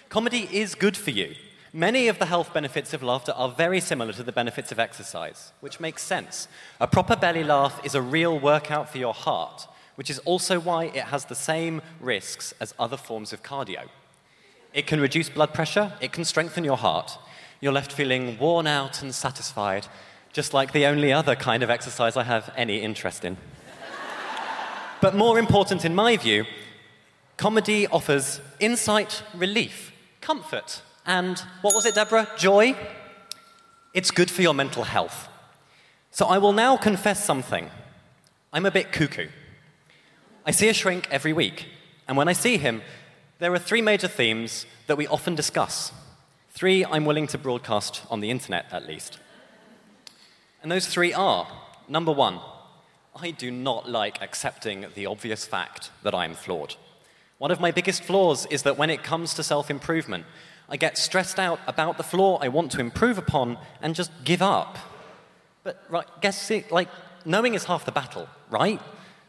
[0.08, 1.34] Comedy is good for you.
[1.72, 5.52] Many of the health benefits of laughter are very similar to the benefits of exercise,
[5.60, 6.46] which makes sense.
[6.80, 9.66] A proper belly laugh is a real workout for your heart,
[9.96, 13.88] which is also why it has the same risks as other forms of cardio.
[14.74, 17.16] It can reduce blood pressure, it can strengthen your heart.
[17.60, 19.86] You're left feeling worn out and satisfied,
[20.32, 23.36] just like the only other kind of exercise I have any interest in.
[25.00, 26.44] but more important, in my view,
[27.36, 32.28] comedy offers insight, relief, comfort, and what was it, Deborah?
[32.36, 32.76] Joy?
[33.92, 35.28] It's good for your mental health.
[36.10, 37.70] So I will now confess something.
[38.52, 39.28] I'm a bit cuckoo.
[40.44, 41.66] I see a shrink every week,
[42.08, 42.82] and when I see him,
[43.44, 45.92] there are three major themes that we often discuss.
[46.52, 49.18] Three I'm willing to broadcast on the internet, at least.
[50.62, 51.46] And those three are
[51.86, 52.40] number one,
[53.14, 56.76] I do not like accepting the obvious fact that I'm flawed.
[57.36, 60.24] One of my biggest flaws is that when it comes to self improvement,
[60.70, 64.40] I get stressed out about the flaw I want to improve upon and just give
[64.40, 64.78] up.
[65.64, 66.88] But, right, guess it, like,
[67.26, 68.80] knowing is half the battle, right?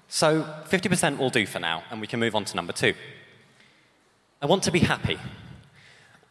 [0.08, 2.94] So 50% will do for now, and we can move on to number two.
[4.46, 5.18] I want to be happy.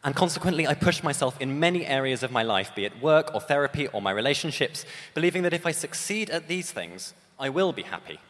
[0.01, 3.41] And consequently, I push myself in many areas of my life, be it work or
[3.41, 7.81] therapy or my relationships, believing that if I succeed at these things, I will be
[7.81, 8.21] happy.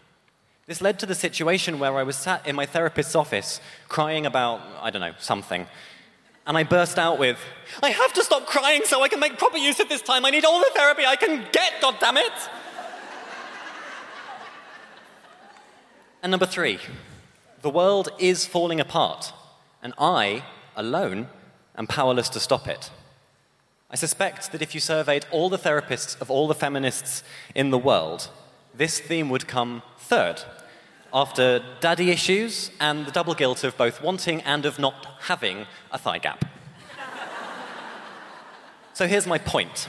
[0.65, 4.59] This led to the situation where I was sat in my therapist's office crying about,
[4.81, 5.67] I don't know, something.
[6.47, 7.37] And I burst out with,
[7.83, 10.25] I have to stop crying so I can make proper use of this time.
[10.25, 12.49] I need all the therapy I can get, goddammit!
[16.23, 16.79] and number three,
[17.61, 19.31] the world is falling apart,
[19.85, 20.43] and I,
[20.75, 21.27] alone,
[21.77, 22.89] am powerless to stop it.
[23.91, 27.23] I suspect that if you surveyed all the therapists of all the feminists
[27.53, 28.31] in the world,
[28.73, 30.41] this theme would come third,
[31.13, 35.99] after daddy issues and the double guilt of both wanting and of not having a
[35.99, 36.43] thigh gap.
[38.93, 39.87] so here's my point.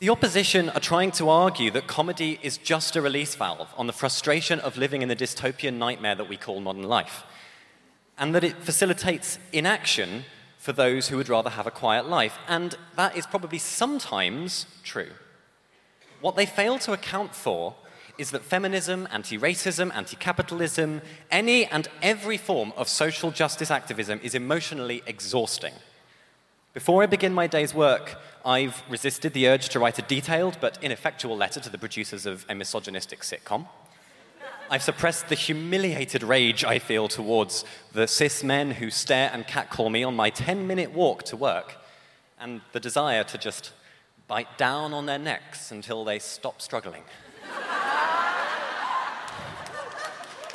[0.00, 3.92] The opposition are trying to argue that comedy is just a release valve on the
[3.92, 7.22] frustration of living in the dystopian nightmare that we call modern life,
[8.18, 10.24] and that it facilitates inaction
[10.58, 12.38] for those who would rather have a quiet life.
[12.48, 15.10] And that is probably sometimes true.
[16.20, 17.74] What they fail to account for
[18.16, 24.20] is that feminism, anti racism, anti capitalism, any and every form of social justice activism
[24.22, 25.74] is emotionally exhausting.
[26.72, 30.78] Before I begin my day's work, I've resisted the urge to write a detailed but
[30.82, 33.66] ineffectual letter to the producers of a misogynistic sitcom.
[34.70, 39.90] I've suppressed the humiliated rage I feel towards the cis men who stare and catcall
[39.90, 41.76] me on my 10 minute walk to work,
[42.40, 43.72] and the desire to just
[44.26, 47.02] bite down on their necks until they stop struggling.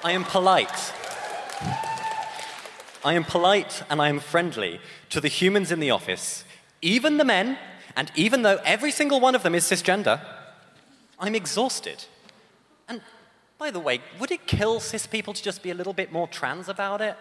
[0.04, 0.94] I am polite.
[3.06, 6.46] I am polite and I am friendly to the humans in the office,
[6.82, 7.58] even the men,
[7.96, 10.20] and even though every single one of them is cisgender,
[11.20, 12.06] I'm exhausted.
[13.60, 16.30] By the way, would it kill cis people to just be a little bit more
[16.30, 17.18] trans about it?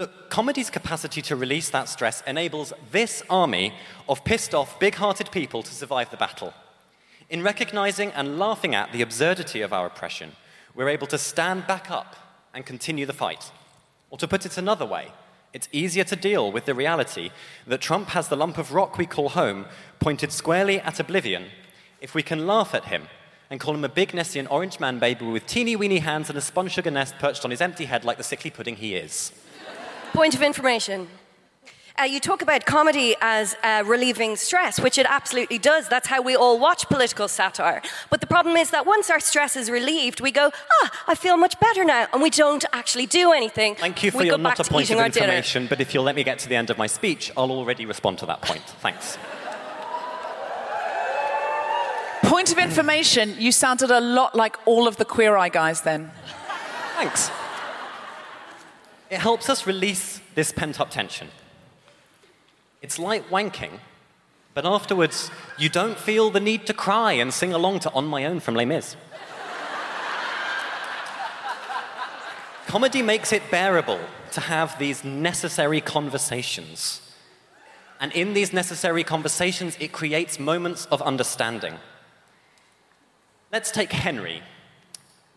[0.00, 3.72] Look, comedy's capacity to release that stress enables this army
[4.08, 6.52] of pissed off, big hearted people to survive the battle.
[7.28, 10.32] In recognizing and laughing at the absurdity of our oppression,
[10.74, 12.16] we're able to stand back up
[12.52, 13.52] and continue the fight.
[14.10, 15.12] Or to put it another way,
[15.52, 17.30] it's easier to deal with the reality
[17.64, 19.66] that Trump has the lump of rock we call home
[20.00, 21.46] pointed squarely at oblivion
[22.00, 23.06] if we can laugh at him
[23.50, 26.40] and call him a big Nessian orange man baby with teeny weeny hands and a
[26.40, 29.32] spun sugar nest perched on his empty head like the sickly pudding he is.
[30.12, 31.08] Point of information.
[31.98, 35.86] Uh, you talk about comedy as uh, relieving stress, which it absolutely does.
[35.88, 37.82] That's how we all watch political satire.
[38.08, 40.50] But the problem is that once our stress is relieved, we go,
[40.82, 43.74] ah, I feel much better now, and we don't actually do anything.
[43.74, 46.24] Thank you for we your not a point of information, but if you'll let me
[46.24, 48.62] get to the end of my speech, I'll already respond to that point.
[48.80, 49.18] Thanks.
[52.30, 56.12] Point of information, you sounded a lot like all of the Queer Eye guys then.
[56.94, 57.28] Thanks.
[59.10, 61.26] It helps us release this pent up tension.
[62.82, 63.80] It's like wanking,
[64.54, 65.28] but afterwards,
[65.58, 68.54] you don't feel the need to cry and sing along to On My Own from
[68.54, 68.94] Les Mis.
[72.68, 73.98] Comedy makes it bearable
[74.30, 77.00] to have these necessary conversations.
[77.98, 81.74] And in these necessary conversations, it creates moments of understanding.
[83.52, 84.44] Let's take Henry,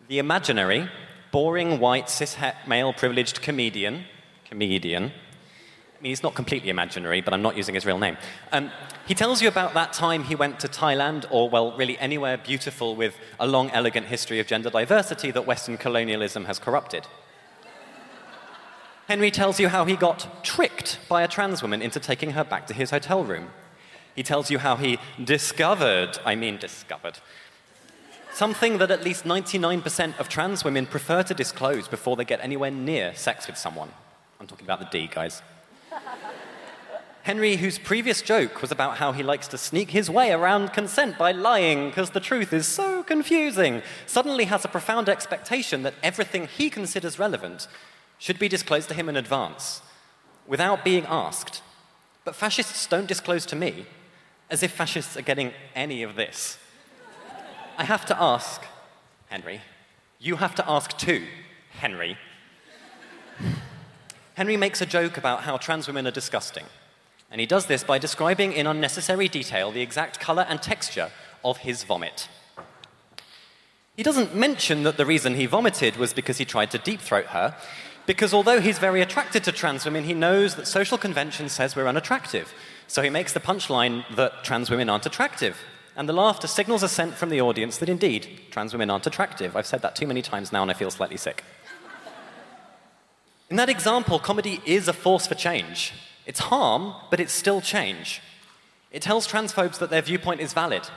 [0.06, 0.88] the imaginary,
[1.32, 4.04] boring, white, cishet, male, privileged comedian.
[4.44, 5.06] Comedian.
[5.06, 8.16] I mean, he's not completely imaginary, but I'm not using his real name.
[8.52, 8.70] Um,
[9.04, 12.94] he tells you about that time he went to Thailand, or, well, really anywhere beautiful
[12.94, 17.08] with a long, elegant history of gender diversity that Western colonialism has corrupted.
[19.08, 22.68] Henry tells you how he got tricked by a trans woman into taking her back
[22.68, 23.48] to his hotel room.
[24.14, 27.18] He tells you how he discovered, I mean, discovered,
[28.34, 32.70] something that at least 99% of trans women prefer to disclose before they get anywhere
[32.70, 33.90] near sex with someone.
[34.40, 35.40] I'm talking about the D, guys.
[37.22, 41.16] Henry, whose previous joke was about how he likes to sneak his way around consent
[41.16, 46.46] by lying because the truth is so confusing, suddenly has a profound expectation that everything
[46.46, 47.66] he considers relevant
[48.18, 49.80] should be disclosed to him in advance.
[50.46, 51.62] without being asked.
[52.24, 53.86] But fascists don't disclose to me,
[54.50, 56.58] as if fascists are getting any of this.
[57.76, 58.62] I have to ask,
[59.28, 59.60] Henry.
[60.20, 61.24] You have to ask too,
[61.70, 62.16] Henry.
[64.34, 66.64] Henry makes a joke about how trans women are disgusting.
[67.30, 71.10] And he does this by describing in unnecessary detail the exact colour and texture
[71.44, 72.28] of his vomit.
[73.96, 77.26] He doesn't mention that the reason he vomited was because he tried to deep throat
[77.26, 77.56] her,
[78.06, 81.88] because although he's very attracted to trans women, he knows that social convention says we're
[81.88, 82.52] unattractive.
[82.86, 85.56] So he makes the punchline that trans women aren't attractive.
[85.96, 89.56] And the laughter signals assent from the audience that indeed, trans women aren't attractive.
[89.56, 91.44] I've said that too many times now and I feel slightly sick.
[93.48, 95.92] In that example, comedy is a force for change.
[96.26, 98.20] It's harm, but it's still change.
[98.90, 100.88] It tells transphobes that their viewpoint is valid.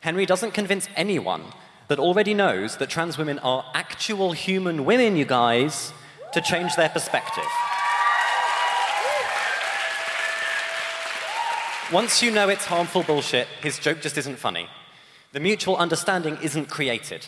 [0.00, 1.44] Henry doesn't convince anyone
[1.88, 5.92] that already knows that trans women are actual human women, you guys,
[6.32, 7.44] to change their perspective.
[11.92, 14.68] Once you know it's harmful bullshit, his joke just isn't funny.
[15.32, 17.26] The mutual understanding isn't created.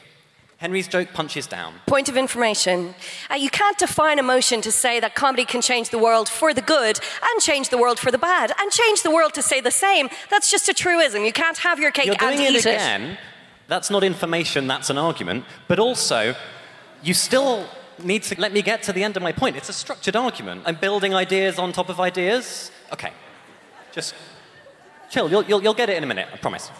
[0.58, 1.74] Henry's joke punches down.
[1.86, 2.94] Point of information.
[3.28, 6.60] Uh, you can't define emotion to say that comedy can change the world for the
[6.60, 9.72] good and change the world for the bad and change the world to say the
[9.72, 10.08] same.
[10.30, 11.24] That's just a truism.
[11.24, 13.18] You can't have your cake You're and doing eat it again.
[13.66, 15.44] That's not information, that's an argument.
[15.66, 16.36] But also,
[17.02, 17.66] you still
[17.98, 19.56] need to let me get to the end of my point.
[19.56, 20.62] It's a structured argument.
[20.66, 22.70] I'm building ideas on top of ideas.
[22.92, 23.12] Okay.
[23.90, 24.14] Just
[25.12, 25.30] chill.
[25.30, 26.70] You'll, you'll, you'll get it in a minute, I promise.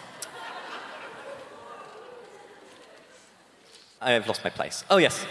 [4.01, 4.83] I've lost my place.
[4.89, 5.25] Oh, yes.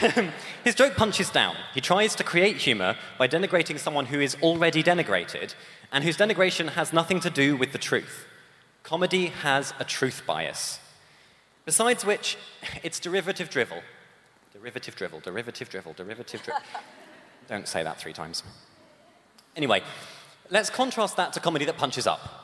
[0.64, 1.56] His joke punches down.
[1.74, 5.54] He tries to create humor by denigrating someone who is already denigrated
[5.90, 8.26] and whose denigration has nothing to do with the truth.
[8.84, 10.78] Comedy has a truth bias.
[11.64, 12.36] Besides which,
[12.84, 13.82] it's derivative drivel.
[14.52, 16.62] Derivative drivel, derivative drivel, derivative drivel.
[17.48, 18.44] Don't say that three times.
[19.56, 19.82] Anyway,
[20.50, 22.41] let's contrast that to comedy that punches up.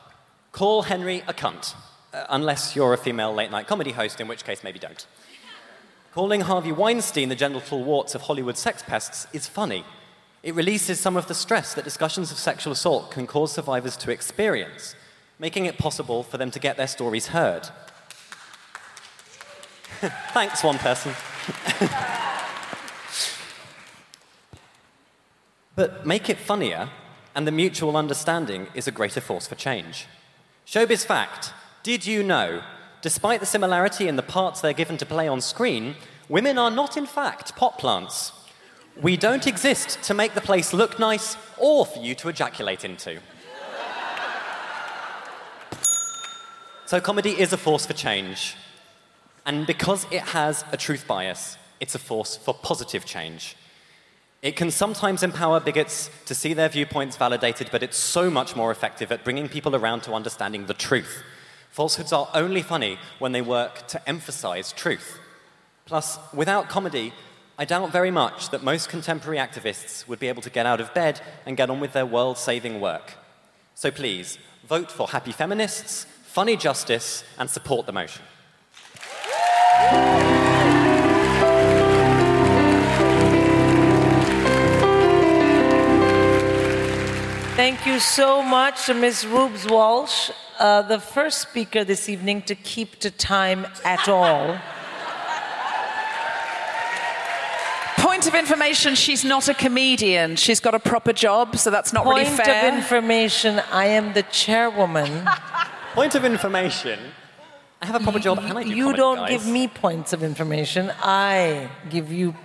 [0.59, 1.77] Call Henry a cunt,
[2.13, 5.07] uh, unless you're a female late night comedy host, in which case maybe don't.
[6.13, 9.85] Calling Harvey Weinstein the genital warts of Hollywood sex pests is funny.
[10.43, 14.11] It releases some of the stress that discussions of sexual assault can cause survivors to
[14.11, 14.97] experience,
[15.39, 17.69] making it possible for them to get their stories heard.
[20.33, 21.15] Thanks, one person.
[25.77, 26.91] but make it funnier,
[27.37, 30.09] and the mutual understanding is a greater force for change.
[30.69, 32.63] Showbiz fact Did you know,
[33.01, 35.95] despite the similarity in the parts they're given to play on screen,
[36.29, 38.33] women are not, in fact, pot plants?
[39.01, 43.19] We don't exist to make the place look nice or for you to ejaculate into.
[46.85, 48.55] So, comedy is a force for change.
[49.47, 53.57] And because it has a truth bias, it's a force for positive change.
[54.41, 58.71] It can sometimes empower bigots to see their viewpoints validated, but it's so much more
[58.71, 61.25] effective at bringing people around to understanding the truth.
[61.71, 65.19] Falsehoods are only funny when they work to emphasize truth.
[65.87, 67.13] Plus, without comedy,
[67.59, 70.95] I doubt very much that most contemporary activists would be able to get out of
[70.95, 73.15] bed and get on with their world saving work.
[73.75, 78.23] So please, vote for happy feminists, funny justice, and support the motion.
[87.59, 89.25] Thank you so much, to Ms.
[89.25, 90.31] Reubs Walsh,
[90.61, 94.57] uh, the first speaker this evening to keep to time at all.
[97.97, 100.37] Point of information, she's not a comedian.
[100.37, 102.47] She's got a proper job, so that's not Point really fair.
[102.63, 105.29] Point of information, I am the chairwoman.
[105.95, 107.01] Point of information.
[107.83, 109.31] I have a proper job and I do you comedy, don't guys.
[109.31, 110.93] give me points of information.
[111.03, 112.37] I give you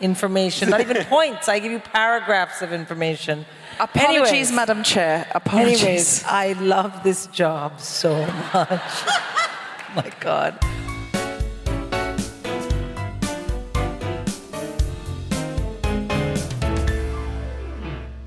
[0.00, 1.50] information, not even points.
[1.50, 3.44] I give you paragraphs of information.
[3.80, 4.52] Apologies, Anyways.
[4.52, 5.26] Madam Chair.
[5.34, 5.82] Apologies.
[5.84, 8.12] Anyways, I love this job so
[8.52, 8.80] much.
[9.94, 10.58] My God.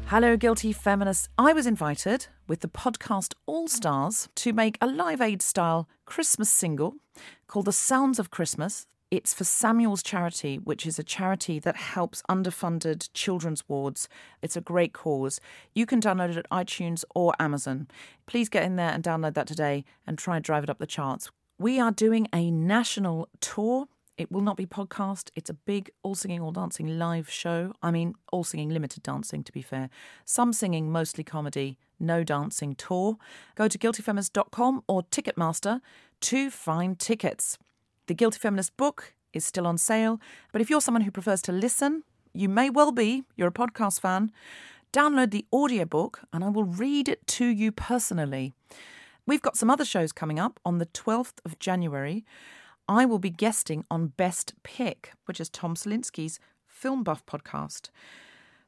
[0.05, 1.29] Hello, guilty feminists.
[1.37, 6.49] I was invited with the podcast All Stars to make a Live Aid style Christmas
[6.49, 6.95] single
[7.47, 8.87] called The Sounds of Christmas.
[9.11, 14.07] It's for Samuel's Charity, which is a charity that helps underfunded children's wards.
[14.41, 15.41] It's a great cause.
[15.75, 17.89] You can download it at iTunes or Amazon.
[18.25, 20.87] Please get in there and download that today and try and drive it up the
[20.87, 21.29] charts.
[21.59, 23.89] We are doing a national tour.
[24.17, 25.29] It will not be podcast.
[25.35, 27.73] It's a big all singing, all dancing live show.
[27.83, 29.89] I mean, all singing, limited dancing, to be fair.
[30.23, 33.17] Some singing, mostly comedy, no dancing tour.
[33.55, 35.81] Go to guiltyfeminist.com or Ticketmaster
[36.21, 37.57] to find tickets.
[38.11, 40.19] The Guilty Feminist book is still on sale,
[40.51, 42.03] but if you're someone who prefers to listen,
[42.33, 44.33] you may well be, you're a podcast fan,
[44.91, 48.51] download the audiobook and I will read it to you personally.
[49.25, 52.25] We've got some other shows coming up on the 12th of January.
[52.85, 56.37] I will be guesting on Best Pick, which is Tom Salinsky's
[56.67, 57.91] Film Buff podcast.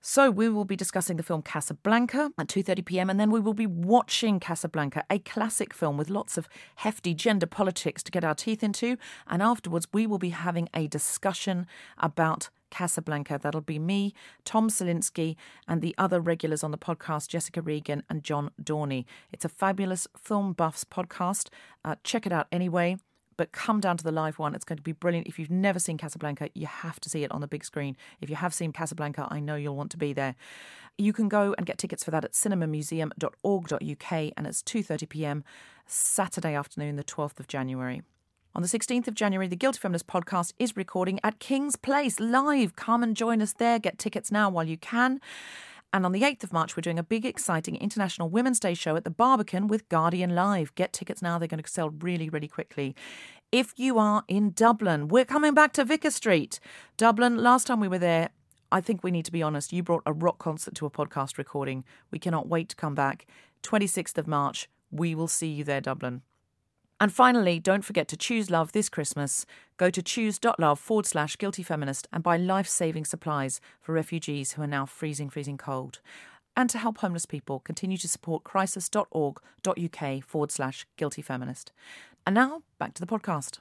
[0.05, 3.09] So we will be discussing the film Casablanca at 2:30 p.m.
[3.09, 7.45] and then we will be watching Casablanca, a classic film with lots of hefty gender
[7.45, 8.97] politics to get our teeth into,
[9.27, 11.65] and afterwards we will be having a discussion
[11.97, 13.39] about Casablanca.
[13.41, 15.37] That'll be me, Tom Salinsky,
[15.69, 19.05] and the other regulars on the podcast, Jessica Regan and John Dorney.
[19.31, 21.47] It's a fabulous film buffs podcast.
[21.85, 22.97] Uh, check it out anyway
[23.37, 24.55] but come down to the live one.
[24.55, 25.27] It's going to be brilliant.
[25.27, 27.97] If you've never seen Casablanca, you have to see it on the big screen.
[28.21, 30.35] If you have seen Casablanca, I know you'll want to be there.
[30.97, 35.43] You can go and get tickets for that at cinemamuseum.org.uk and it's 2:30 p.m.
[35.85, 38.03] Saturday afternoon, the 12th of January.
[38.55, 42.75] On the 16th of January, the Guilty Feminist podcast is recording at King's Place live.
[42.75, 43.79] Come and join us there.
[43.79, 45.19] Get tickets now while you can.
[45.93, 48.95] And on the 8th of March, we're doing a big, exciting International Women's Day show
[48.95, 50.73] at the Barbican with Guardian Live.
[50.73, 52.95] Get tickets now, they're going to sell really, really quickly.
[53.51, 56.59] If you are in Dublin, we're coming back to Vicar Street.
[56.97, 58.29] Dublin, last time we were there,
[58.71, 61.37] I think we need to be honest, you brought a rock concert to a podcast
[61.37, 61.83] recording.
[62.09, 63.27] We cannot wait to come back.
[63.61, 66.23] 26th of March, we will see you there, Dublin.
[67.03, 69.45] And finally, don't forget to choose love this Christmas.
[69.75, 74.61] Go to choose.love forward slash guilty feminist and buy life saving supplies for refugees who
[74.61, 75.99] are now freezing, freezing cold.
[76.55, 81.73] And to help homeless people, continue to support crisis.org.uk forward slash guilty feminist.
[82.25, 83.59] And now, back to the podcast.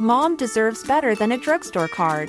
[0.00, 2.28] Mom deserves better than a drugstore card.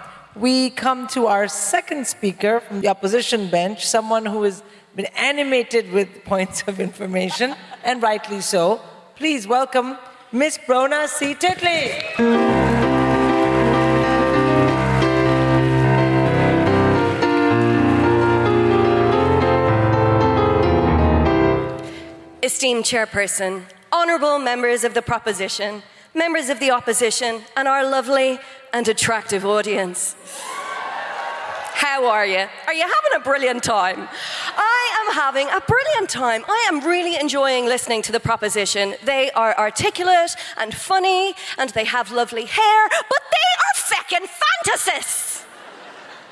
[0.35, 4.63] we come to our second speaker from the opposition bench, someone who has
[4.95, 8.81] been animated with points of information, and rightly so.
[9.15, 9.97] Please welcome
[10.31, 11.35] Miss Brona C.
[11.35, 11.91] Titley.
[22.43, 23.63] Esteemed chairperson,
[23.93, 28.39] honourable members of the proposition, members of the opposition, and our lovely
[28.73, 30.15] and attractive audience.
[31.81, 32.45] How are you?
[32.67, 34.07] Are you having a brilliant time?
[34.55, 36.45] I am having a brilliant time.
[36.47, 38.95] I am really enjoying listening to the proposition.
[39.03, 45.43] They are articulate and funny, and they have lovely hair, but they are feckin' fantasists.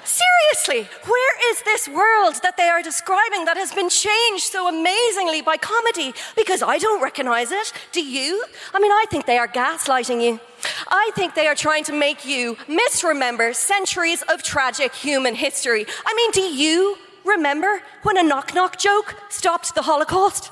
[0.04, 5.42] Seriously, where is this world that they are describing that has been changed so amazingly
[5.42, 6.14] by comedy?
[6.36, 7.74] Because I don't recognize it.
[7.92, 8.44] Do you?
[8.74, 10.40] I mean, I think they are gaslighting you.
[10.88, 15.86] I think they are trying to make you misremember centuries of tragic human history.
[16.06, 20.52] I mean, do you remember when a knock knock joke stopped the Holocaust?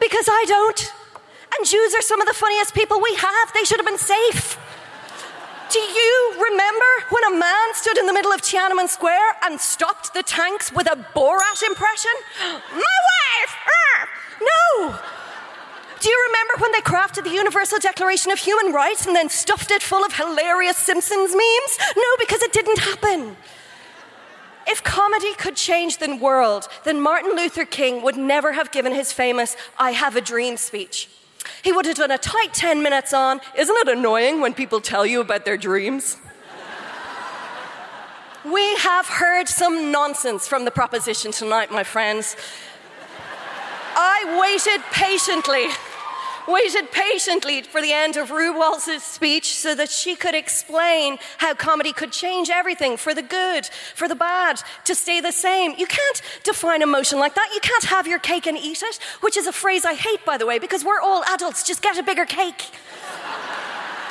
[0.00, 0.92] Because I don't.
[1.56, 3.52] And Jews are some of the funniest people we have.
[3.52, 4.58] They should have been safe.
[5.70, 10.14] Do you remember when a man stood in the middle of Tiananmen Square and stopped
[10.14, 12.10] the tanks with a Borat impression?
[12.72, 13.56] My wife!
[14.40, 14.98] No!
[16.00, 19.70] Do you remember when they crafted the Universal Declaration of Human Rights and then stuffed
[19.70, 21.78] it full of hilarious Simpsons memes?
[21.94, 23.36] No, because it didn't happen.
[24.66, 29.12] If comedy could change the world, then Martin Luther King would never have given his
[29.12, 31.10] famous I Have a Dream speech.
[31.62, 35.04] He would have done a tight 10 minutes on, Isn't it annoying when people tell
[35.04, 36.16] you about their dreams?
[38.50, 42.36] we have heard some nonsense from the proposition tonight, my friends.
[43.94, 45.66] I waited patiently
[46.50, 51.92] waited patiently for the end of Walsh's speech so that she could explain how comedy
[51.92, 55.74] could change everything for the good, for the bad, to stay the same.
[55.78, 57.50] You can't define emotion like that.
[57.54, 60.36] You can't have your cake and eat it, which is a phrase I hate, by
[60.36, 61.62] the way, because we're all adults.
[61.62, 62.70] Just get a bigger cake.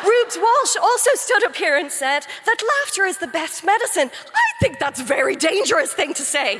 [0.02, 4.10] Reubs Walsh also stood up here and said that laughter is the best medicine.
[4.28, 6.56] I think that's a very dangerous thing to say.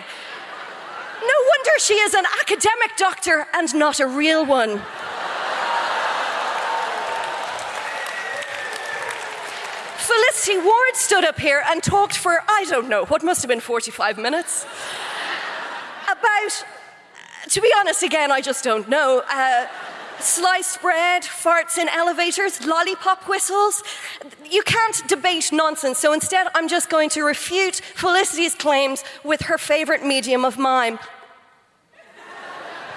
[1.22, 4.82] No wonder she is an academic doctor and not a real one.
[10.10, 13.60] Felicity Ward stood up here and talked for, I don't know, what must have been
[13.60, 14.66] 45 minutes
[16.06, 16.66] about,
[17.50, 19.22] to be honest, again, I just don't know.
[19.30, 19.68] Uh,
[20.20, 23.84] sliced bread, farts in elevators, lollipop whistles.
[24.50, 29.58] You can't debate nonsense, so instead, I'm just going to refute Felicity's claims with her
[29.60, 30.98] favorite medium of mime.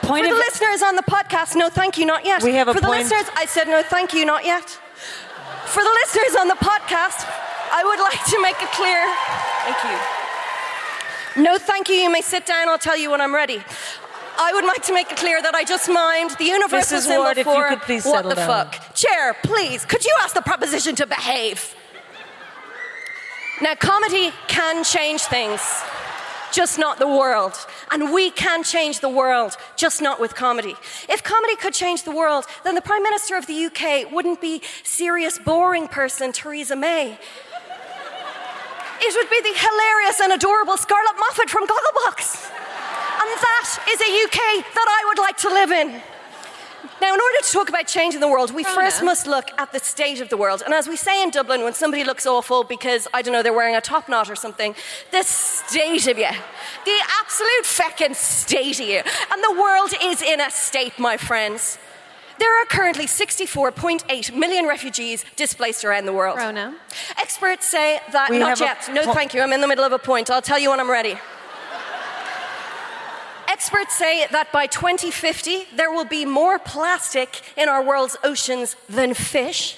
[0.01, 2.43] Point For the listeners on the podcast, no thank you, not yet.
[2.43, 4.79] We have a For the point- listeners, I said no thank you, not yet.
[5.67, 7.25] For the listeners on the podcast,
[7.73, 9.01] I would like to make it clear.
[9.65, 11.43] Thank you.
[11.43, 11.95] No, thank you.
[11.95, 12.69] You may sit down.
[12.69, 13.63] I'll tell you when I'm ready.
[14.39, 17.03] I would like to make it clear that I just mind the universal Mrs.
[17.03, 18.47] symbol Ward, for what the down.
[18.47, 18.95] fuck.
[18.95, 21.75] Chair, please, could you ask the proposition to behave?
[23.61, 25.61] Now, comedy can change things,
[26.53, 27.55] just not the world.
[27.91, 30.77] And we can change the world, just not with comedy.
[31.09, 34.63] If comedy could change the world, then the Prime Minister of the UK wouldn't be
[34.85, 37.19] serious, boring person Theresa May.
[39.05, 42.51] It would be the hilarious and adorable Scarlett Moffat from Gogglebox.
[43.21, 46.12] And that is a UK that I would like to live in.
[47.03, 49.73] Now, in order to talk about changing the world, we oh, first must look at
[49.73, 50.63] the state of the world.
[50.65, 53.53] And as we say in Dublin, when somebody looks awful because, I don't know, they're
[53.53, 54.77] wearing a top knot or something,
[55.11, 56.31] the state of you.
[56.85, 59.03] The absolute feckin' state of you.
[59.33, 61.77] And the world is in a state, my friends.
[62.39, 66.39] There are currently 64.8 million refugees displaced around the world.
[66.39, 66.77] Rona.
[67.19, 68.89] Experts say that, We not have a yet.
[68.93, 69.41] no, po- thank you.
[69.41, 70.31] I'm in the middle of a point.
[70.31, 71.19] I'll tell you when I'm ready.
[73.53, 79.13] Experts say that by 2050, there will be more plastic in our world's oceans than
[79.13, 79.77] fish.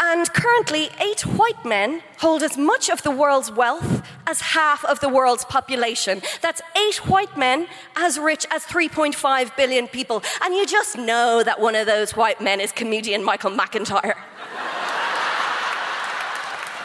[0.00, 4.98] And currently, eight white men hold as much of the world's wealth as half of
[4.98, 6.20] the world's population.
[6.42, 10.24] That's eight white men as rich as 3.5 billion people.
[10.42, 14.16] And you just know that one of those white men is comedian Michael McIntyre.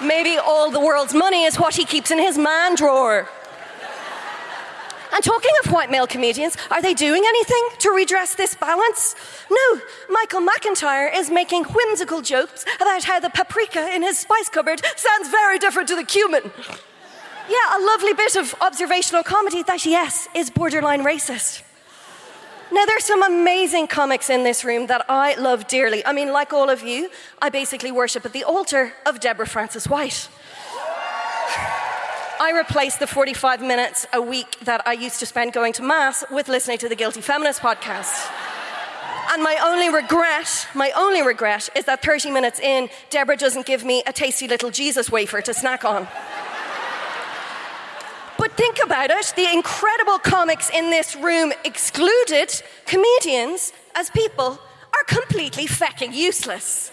[0.04, 3.28] Maybe all the world's money is what he keeps in his man drawer.
[5.14, 9.16] And talking of white male comedians, are they doing anything to redress this balance?
[9.50, 14.82] No, Michael McIntyre is making whimsical jokes about how the paprika in his spice cupboard
[14.96, 16.52] sounds very different to the cumin.
[17.50, 21.64] Yeah, a lovely bit of observational comedy that, yes, is borderline racist.
[22.72, 26.06] Now, there's some amazing comics in this room that I love dearly.
[26.06, 27.10] I mean, like all of you,
[27.42, 30.30] I basically worship at the altar of Deborah Frances White.
[32.42, 36.24] I replaced the 45 minutes a week that I used to spend going to Mass
[36.32, 38.32] with listening to the Guilty Feminist podcast.
[39.30, 43.86] And my only regret, my only regret is that 30 minutes in, Deborah doesn't give
[43.86, 46.08] me a tasty little Jesus wafer to snack on.
[48.40, 54.60] But think about it the incredible comics in this room excluded comedians as people
[54.94, 56.92] are completely fecking useless.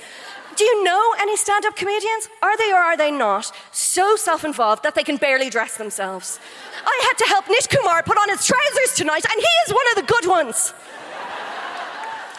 [0.59, 2.29] Do you know any stand up comedians?
[2.43, 6.41] Are they or are they not so self involved that they can barely dress themselves?
[6.85, 9.87] I had to help Nish Kumar put on his trousers tonight, and he is one
[9.93, 10.75] of the good ones.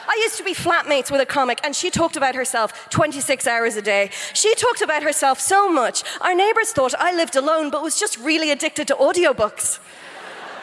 [0.05, 3.78] I used to be flatmates with a comic, and she talked about herself 26 hours
[3.78, 4.09] a day.
[4.34, 8.17] She talked about herself so much, our neighbors thought I lived alone but was just
[8.20, 9.80] really addicted to audiobooks.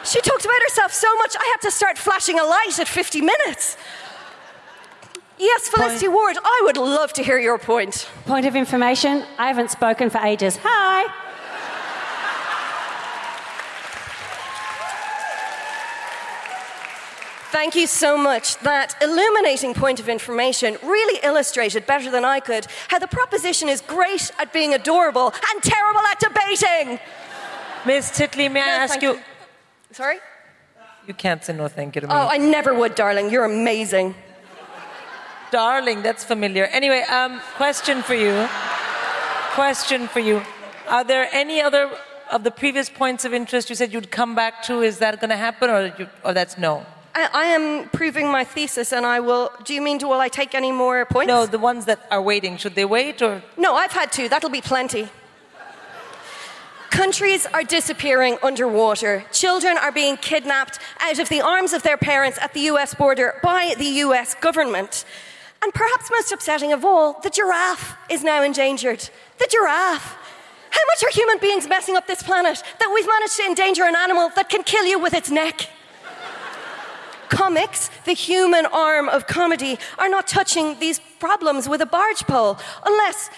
[0.03, 3.21] She talked about herself so much, I had to start flashing a light at 50
[3.21, 3.77] minutes.
[5.39, 8.09] Yes, Felicity Ward, I would love to hear your point.
[8.25, 10.57] Point of information I haven't spoken for ages.
[10.63, 11.13] Hi.
[17.51, 18.57] Thank you so much.
[18.59, 23.81] That illuminating point of information really illustrated better than I could how the proposition is
[23.81, 26.99] great at being adorable and terrible at debating.
[27.85, 29.13] Miss Titley, may I ask you?
[29.13, 29.21] you.
[29.91, 30.17] Sorry?
[31.07, 32.13] You can't say no thank you to me.
[32.13, 33.29] Oh, I never would, darling.
[33.31, 34.13] You're amazing.
[35.51, 36.65] Darling, that's familiar.
[36.65, 38.47] Anyway, um, question for you.
[39.53, 40.41] Question for you.
[40.87, 41.89] Are there any other
[42.31, 44.81] of the previous points of interest you said you'd come back to?
[44.81, 46.85] Is that going to happen, or, you, or that's no?
[47.15, 49.51] I, I am proving my thesis, and I will.
[49.63, 51.29] Do you mean, will I take any more points?
[51.29, 52.57] No, the ones that are waiting.
[52.57, 54.29] Should they wait, or No, I've had two.
[54.29, 55.09] That'll be plenty.
[56.89, 59.25] Countries are disappearing underwater.
[59.31, 63.35] Children are being kidnapped out of the arms of their parents at the US border
[63.43, 65.05] by the US government.
[65.67, 69.09] And perhaps most upsetting of all, the giraffe is now endangered.
[69.37, 70.15] The giraffe.
[70.69, 73.93] How much are human beings messing up this planet that we've managed to endanger an
[73.93, 75.67] animal that can kill you with its neck?
[77.27, 82.57] Comics, the human arm of comedy, are not touching these problems with a barge pole,
[82.85, 83.29] unless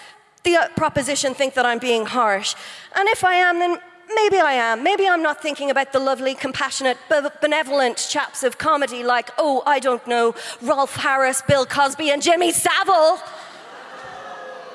[0.44, 2.54] the uh, proposition think that I'm being harsh.
[2.94, 3.80] And if I am, then
[4.14, 4.82] maybe I am.
[4.82, 9.62] Maybe I'm not thinking about the lovely, compassionate, be- benevolent chaps of comedy like, oh,
[9.66, 13.18] I don't know, Rolf Harris, Bill Cosby, and Jimmy Savile.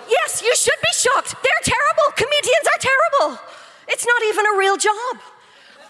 [0.09, 1.35] Yes, you should be shocked.
[1.41, 2.11] They're terrible.
[2.15, 3.39] Comedians are terrible.
[3.87, 5.17] It's not even a real job.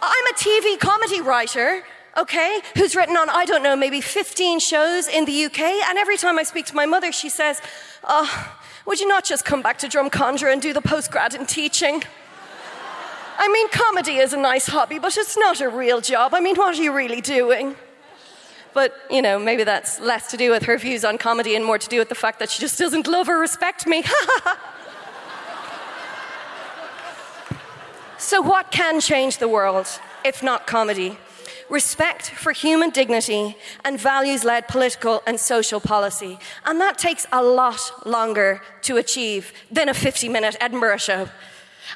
[0.02, 1.84] I'm a TV comedy writer,
[2.18, 6.18] okay, who's written on, I don't know, maybe 15 shows in the UK, and every
[6.18, 7.62] time I speak to my mother, she says,
[8.04, 11.46] Oh, would you not just come back to Drum Drumcondra and do the postgrad in
[11.46, 12.04] teaching?
[13.38, 16.34] I mean, comedy is a nice hobby, but it's not a real job.
[16.34, 17.76] I mean, what are you really doing?
[18.74, 21.78] But, you know, maybe that's less to do with her views on comedy and more
[21.78, 24.04] to do with the fact that she just doesn't love or respect me.
[28.18, 29.88] so, what can change the world
[30.26, 31.18] if not comedy?
[31.70, 36.38] Respect for human dignity and values led political and social policy.
[36.66, 41.30] And that takes a lot longer to achieve than a 50 minute Edinburgh show.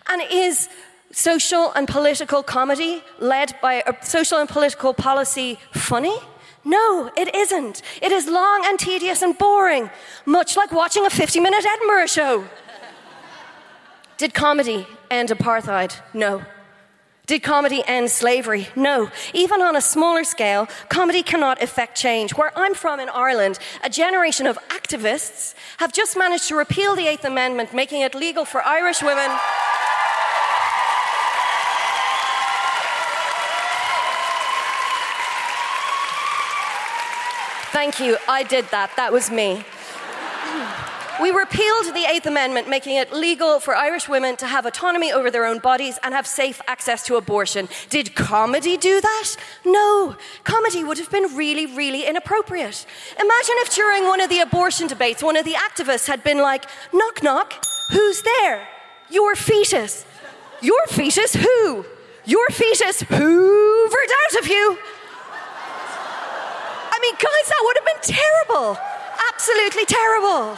[0.08, 0.70] And is
[1.12, 6.18] social and political comedy led by a social and political policy funny?
[6.64, 7.82] No, it isn't.
[8.02, 9.90] It is long and tedious and boring,
[10.26, 12.46] much like watching a 50 minute Edinburgh show.
[14.18, 15.96] Did comedy end apartheid?
[16.14, 16.44] No.
[17.26, 18.68] Did comedy end slavery?
[18.76, 19.12] No.
[19.34, 22.36] Even on a smaller scale, comedy cannot effect change.
[22.36, 27.08] Where I'm from in Ireland, a generation of activists have just managed to repeal the
[27.08, 29.30] Eighth Amendment, making it legal for Irish women.
[37.80, 38.18] Thank you.
[38.28, 38.94] I did that.
[38.98, 39.64] That was me.
[41.22, 45.32] We repealed the Eighth Amendment, making it legal for Irish women to have autonomy over
[45.32, 47.70] their own bodies and have safe access to abortion.
[47.90, 49.38] Did comedy do that?
[49.64, 50.18] No.
[50.44, 52.86] Comedy would have been really, really inappropriate.
[53.18, 56.66] Imagine if during one of the abortion debates, one of the activists had been like,
[56.92, 58.68] knock, knock, who's there?
[59.10, 60.06] Your fetus.
[60.60, 61.86] Your fetus who?
[62.26, 64.78] Your fetus hoovered out of you.
[67.00, 68.78] I mean, guys, that would have been terrible.
[69.34, 70.58] Absolutely terrible.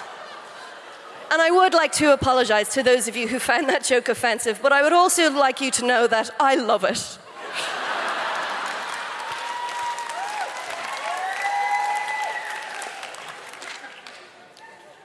[1.30, 4.60] And I would like to apologize to those of you who found that joke offensive,
[4.60, 7.20] but I would also like you to know that I love it.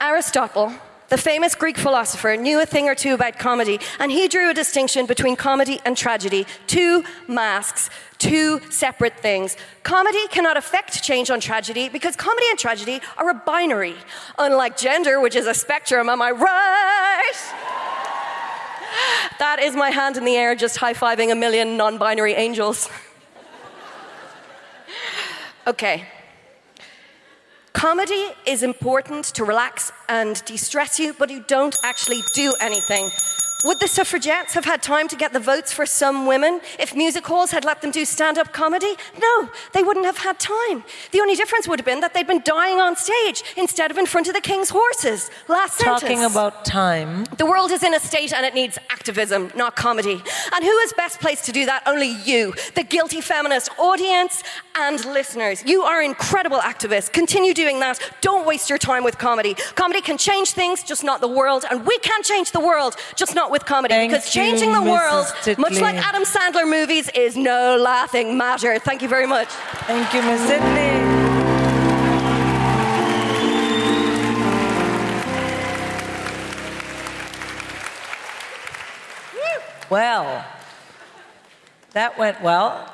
[0.01, 0.73] Aristotle,
[1.09, 4.55] the famous Greek philosopher, knew a thing or two about comedy, and he drew a
[4.55, 9.57] distinction between comedy and tragedy two masks, two separate things.
[9.83, 13.95] Comedy cannot affect change on tragedy because comedy and tragedy are a binary,
[14.39, 16.09] unlike gender, which is a spectrum.
[16.09, 17.33] Am I right?
[19.39, 22.89] That is my hand in the air, just high fiving a million non binary angels.
[25.67, 26.07] okay.
[27.77, 33.11] Comedy is important to relax and de stress you, but you don't actually do anything.
[33.65, 37.27] Would the suffragettes have had time to get the votes for some women if music
[37.27, 38.95] halls had let them do stand up comedy?
[39.19, 40.85] No, they wouldn't have had time.
[41.11, 44.05] The only difference would have been that they'd been dying on stage instead of in
[44.05, 45.31] front of the king's horses.
[45.49, 46.33] Last talking sentence.
[46.33, 47.25] about time?
[47.39, 50.23] The world is in a state and it needs activism, not comedy.
[50.53, 51.83] And who is best placed to do that?
[51.87, 54.43] Only you, the guilty feminist audience
[54.79, 55.65] and listeners.
[55.65, 57.11] You are incredible activists.
[57.11, 57.99] Continue doing that.
[58.21, 59.55] Don't waste your time with comedy.
[59.75, 61.65] Comedy can change things, just not the world.
[61.71, 63.95] And we can change the world, just not with comedy.
[63.95, 65.27] Thank because you, changing the world,
[65.59, 68.79] much like Adam Sandler movies, is no laughing matter.
[68.79, 69.49] Thank you very much.
[69.49, 70.41] Thank you, Ms.
[70.49, 71.17] Sidney.
[79.89, 80.45] Well,
[81.93, 82.93] that went well.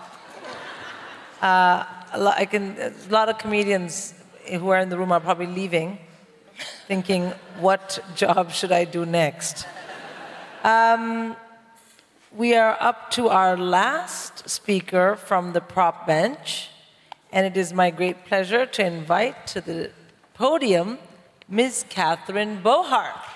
[1.41, 4.13] Uh, I can, a lot of comedians
[4.51, 5.99] who are in the room are probably leaving,
[6.87, 9.67] thinking, what job should I do next?
[10.63, 11.35] Um,
[12.31, 16.71] we are up to our last speaker from the prop bench,
[17.33, 19.91] and it is my great pleasure to invite to the
[20.35, 20.99] podium
[21.49, 21.85] Ms.
[21.89, 23.32] Catherine Bohart.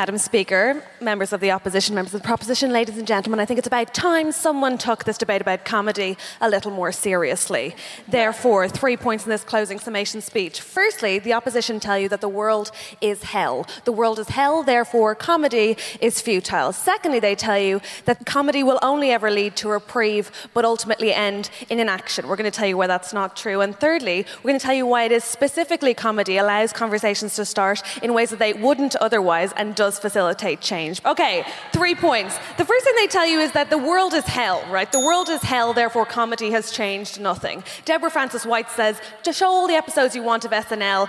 [0.00, 3.38] Madam Speaker, members of the opposition, members of the proposition, ladies and gentlemen.
[3.38, 7.76] I think it's about time someone took this debate about comedy a little more seriously.
[8.08, 10.62] Therefore, three points in this closing summation speech.
[10.62, 12.70] Firstly, the opposition tell you that the world
[13.02, 13.66] is hell.
[13.84, 16.72] The world is hell, therefore, comedy is futile.
[16.72, 21.50] Secondly, they tell you that comedy will only ever lead to reprieve, but ultimately end
[21.68, 22.26] in inaction.
[22.26, 23.60] We're going to tell you why that's not true.
[23.60, 27.44] And thirdly, we're going to tell you why it is specifically comedy allows conversations to
[27.44, 31.00] start in ways that they wouldn't otherwise and does facilitate change.
[31.04, 32.38] Okay, three points.
[32.56, 34.90] The first thing they tell you is that the world is hell, right?
[34.90, 37.64] The world is hell, therefore comedy has changed nothing.
[37.84, 41.08] Deborah Frances White says, to show all the episodes you want of SNL,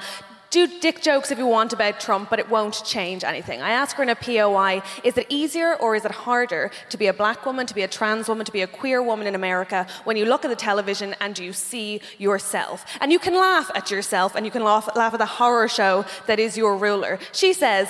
[0.51, 3.61] do dick jokes if you want about Trump, but it won't change anything.
[3.61, 7.07] I ask her in a POI is it easier or is it harder to be
[7.07, 9.87] a black woman, to be a trans woman, to be a queer woman in America
[10.03, 12.85] when you look at the television and you see yourself?
[12.99, 16.03] And you can laugh at yourself and you can laugh, laugh at the horror show
[16.27, 17.17] that is your ruler.
[17.31, 17.87] She says,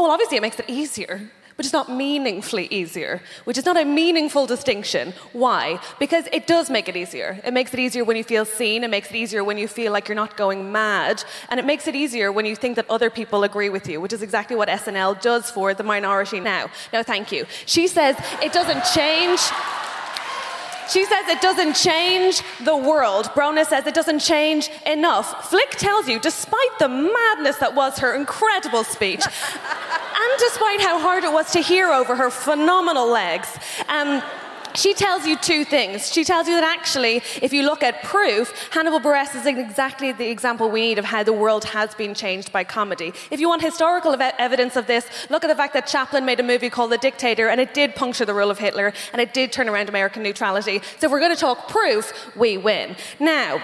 [0.00, 1.30] oh, well, obviously it makes it easier.
[1.56, 5.12] But it's not meaningfully easier, which is not a meaningful distinction.
[5.34, 5.78] Why?
[5.98, 7.38] Because it does make it easier.
[7.44, 9.92] It makes it easier when you feel seen, it makes it easier when you feel
[9.92, 13.10] like you're not going mad, and it makes it easier when you think that other
[13.10, 16.70] people agree with you, which is exactly what SNL does for the minority now.
[16.94, 17.44] No, thank you.
[17.66, 19.40] She says it doesn't change.
[20.90, 23.26] She says it doesn't change the world.
[23.26, 25.48] Brona says it doesn't change enough.
[25.48, 31.24] Flick tells you, despite the madness that was her incredible speech, and despite how hard
[31.24, 33.56] it was to hear over her phenomenal legs,
[33.88, 34.22] um,
[34.74, 36.12] she tells you two things.
[36.12, 40.28] She tells you that actually, if you look at proof, Hannibal Buress is exactly the
[40.28, 43.12] example we need of how the world has been changed by comedy.
[43.30, 46.40] If you want historical ev- evidence of this, look at the fact that Chaplin made
[46.40, 49.34] a movie called The Dictator, and it did puncture the rule of Hitler, and it
[49.34, 50.80] did turn around American neutrality.
[50.98, 52.96] So if we're going to talk proof, we win.
[53.18, 53.62] Now,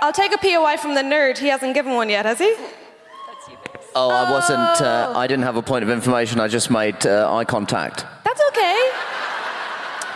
[0.00, 1.38] I'll take a POI from the nerd.
[1.38, 2.56] He hasn't given one yet, has he?
[3.94, 4.58] Oh, I wasn't.
[4.58, 6.40] Uh, I didn't have a point of information.
[6.40, 8.06] I just made uh, eye contact.
[8.32, 8.90] That's okay.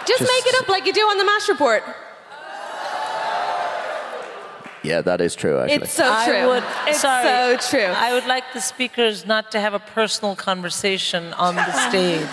[0.07, 1.83] Just, Just- make it up like you do on the MASH report.
[4.83, 5.59] Yeah, that is true.
[5.59, 6.47] Actually, It's so I true.
[6.47, 7.87] would, it's sorry, so true.
[7.93, 12.29] I would like the speakers not to have a personal conversation on the stage.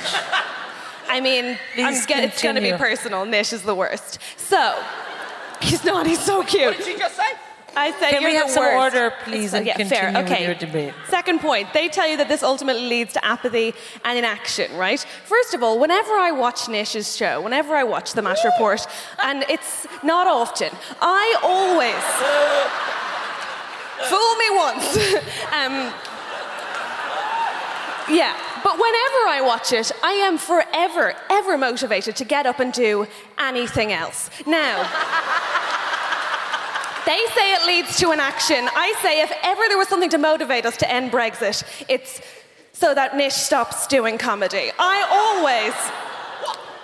[1.09, 3.25] I mean, I'm get, it's going to be personal.
[3.25, 4.19] Nish is the worst.
[4.37, 4.79] So,
[5.61, 6.05] he's not.
[6.05, 6.65] He's so cute.
[6.67, 7.23] What did she just say?
[7.75, 8.95] I said Can we have some worst.
[8.95, 10.23] order, please, and yeah, continue fair.
[10.23, 10.45] Okay.
[10.45, 10.93] your debate?
[11.09, 11.73] Second point.
[11.73, 13.73] They tell you that this ultimately leads to apathy
[14.05, 14.99] and inaction, right?
[15.25, 18.85] First of all, whenever I watch Nish's show, whenever I watch the MASH report,
[19.23, 20.69] and it's not often,
[21.01, 22.03] I always
[24.09, 24.97] fool me once.
[25.53, 25.93] um,
[28.09, 32.71] yeah, but whenever I watch it, I am forever, ever motivated to get up and
[32.71, 33.07] do
[33.39, 34.29] anything else.
[34.45, 34.83] Now,
[37.05, 38.69] they say it leads to an action.
[38.75, 42.21] I say if ever there was something to motivate us to end Brexit, it's
[42.71, 44.71] so that Nish stops doing comedy.
[44.79, 45.73] I always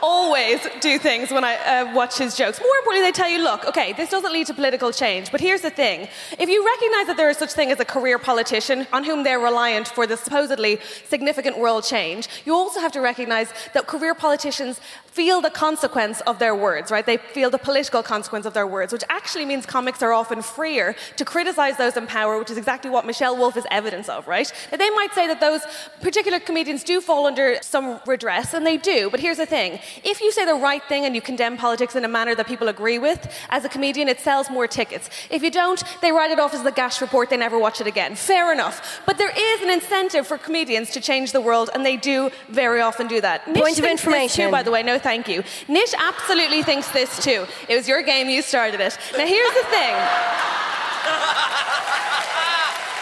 [0.02, 2.60] always do things when I uh, watch his jokes.
[2.60, 5.62] More importantly, they tell you, look, okay, this doesn't lead to political change, but here's
[5.62, 6.08] the thing.
[6.38, 9.40] If you recognize that there is such thing as a career politician on whom they're
[9.40, 14.80] reliant for the supposedly significant world change, you also have to recognize that career politicians
[15.12, 17.06] feel the consequence of their words, right?
[17.06, 20.96] They feel the political consequence of their words, which actually means comics are often freer
[21.18, 24.52] to criticize those in power, which is exactly what Michelle Wolf is evidence of, right?
[24.72, 25.62] Now, they might say that those
[26.02, 29.80] particular comedians do fall under some redress, and they do, but here's the thing.
[30.04, 32.68] If you say the right thing and you condemn politics in a manner that people
[32.68, 35.10] agree with, as a comedian, it sells more tickets.
[35.30, 37.88] If you don't, they write it off as the Gash report, they never watch it
[37.88, 38.16] again.
[38.16, 39.02] Fair enough.
[39.06, 42.82] But there is an incentive for comedians to change the world, and they do very
[42.82, 43.46] often do that.
[43.46, 44.46] Point of information.
[44.46, 45.44] Too, by the way, no thank you.
[45.68, 47.46] Nish absolutely thinks this too.
[47.68, 48.98] It was your game, you started it.
[49.18, 49.96] Now, here's the thing.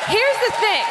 [0.07, 0.85] Here's the thing.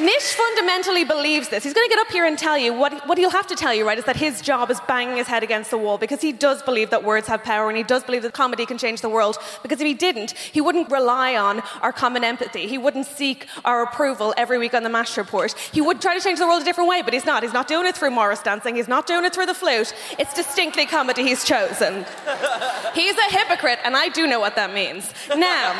[0.00, 1.64] Nish fundamentally believes this.
[1.64, 3.74] He's going to get up here and tell you what, what he'll have to tell
[3.74, 6.32] you, right, is that his job is banging his head against the wall because he
[6.32, 9.08] does believe that words have power and he does believe that comedy can change the
[9.08, 9.36] world.
[9.62, 12.66] Because if he didn't, he wouldn't rely on our common empathy.
[12.66, 15.52] He wouldn't seek our approval every week on the MASH report.
[15.72, 17.42] He would try to change the world a different way, but he's not.
[17.42, 18.76] He's not doing it through Morris dancing.
[18.76, 19.94] He's not doing it through the flute.
[20.18, 22.04] It's distinctly comedy he's chosen.
[22.94, 25.12] He's a hypocrite, and I do know what that means.
[25.36, 25.74] Now,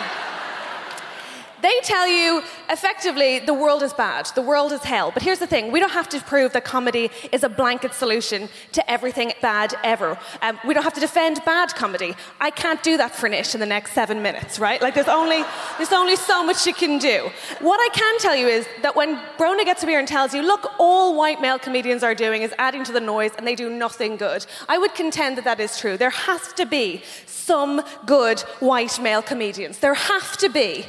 [1.63, 5.11] They tell you effectively the world is bad, the world is hell.
[5.13, 8.49] But here's the thing we don't have to prove that comedy is a blanket solution
[8.73, 10.19] to everything bad ever.
[10.43, 12.15] Um, we don't have to defend bad comedy.
[12.41, 14.81] I can't do that for Nish in the next seven minutes, right?
[14.81, 15.43] Like there's only,
[15.77, 17.31] there's only so much you can do.
[17.61, 20.43] What I can tell you is that when Brona gets up here and tells you,
[20.43, 23.69] look, all white male comedians are doing is adding to the noise and they do
[23.69, 25.97] nothing good, I would contend that that is true.
[25.97, 29.79] There has to be some good white male comedians.
[29.79, 30.87] There have to be.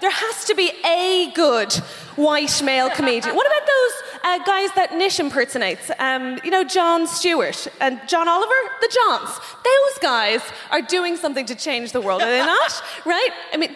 [0.00, 1.72] There has to be a good
[2.16, 3.34] white male comedian.
[3.34, 5.90] What about those uh, guys that Nish impersonates?
[5.98, 8.52] Um, you know, Jon Stewart and John Oliver?
[8.80, 9.38] The Johns.
[9.64, 12.82] Those guys are doing something to change the world, are they not?
[13.06, 13.30] right?
[13.52, 13.74] I mean,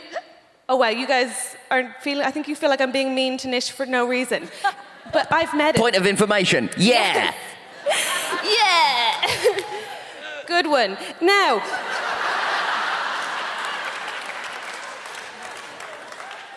[0.69, 3.49] oh wow, you guys aren't feeling, I think you feel like I'm being mean to
[3.49, 4.49] Nish for no reason.
[5.13, 5.81] But I've met him.
[5.81, 6.69] Point of information.
[6.77, 7.35] Yeah.
[8.45, 9.59] yeah.
[10.47, 10.97] Good one.
[11.21, 11.63] Now,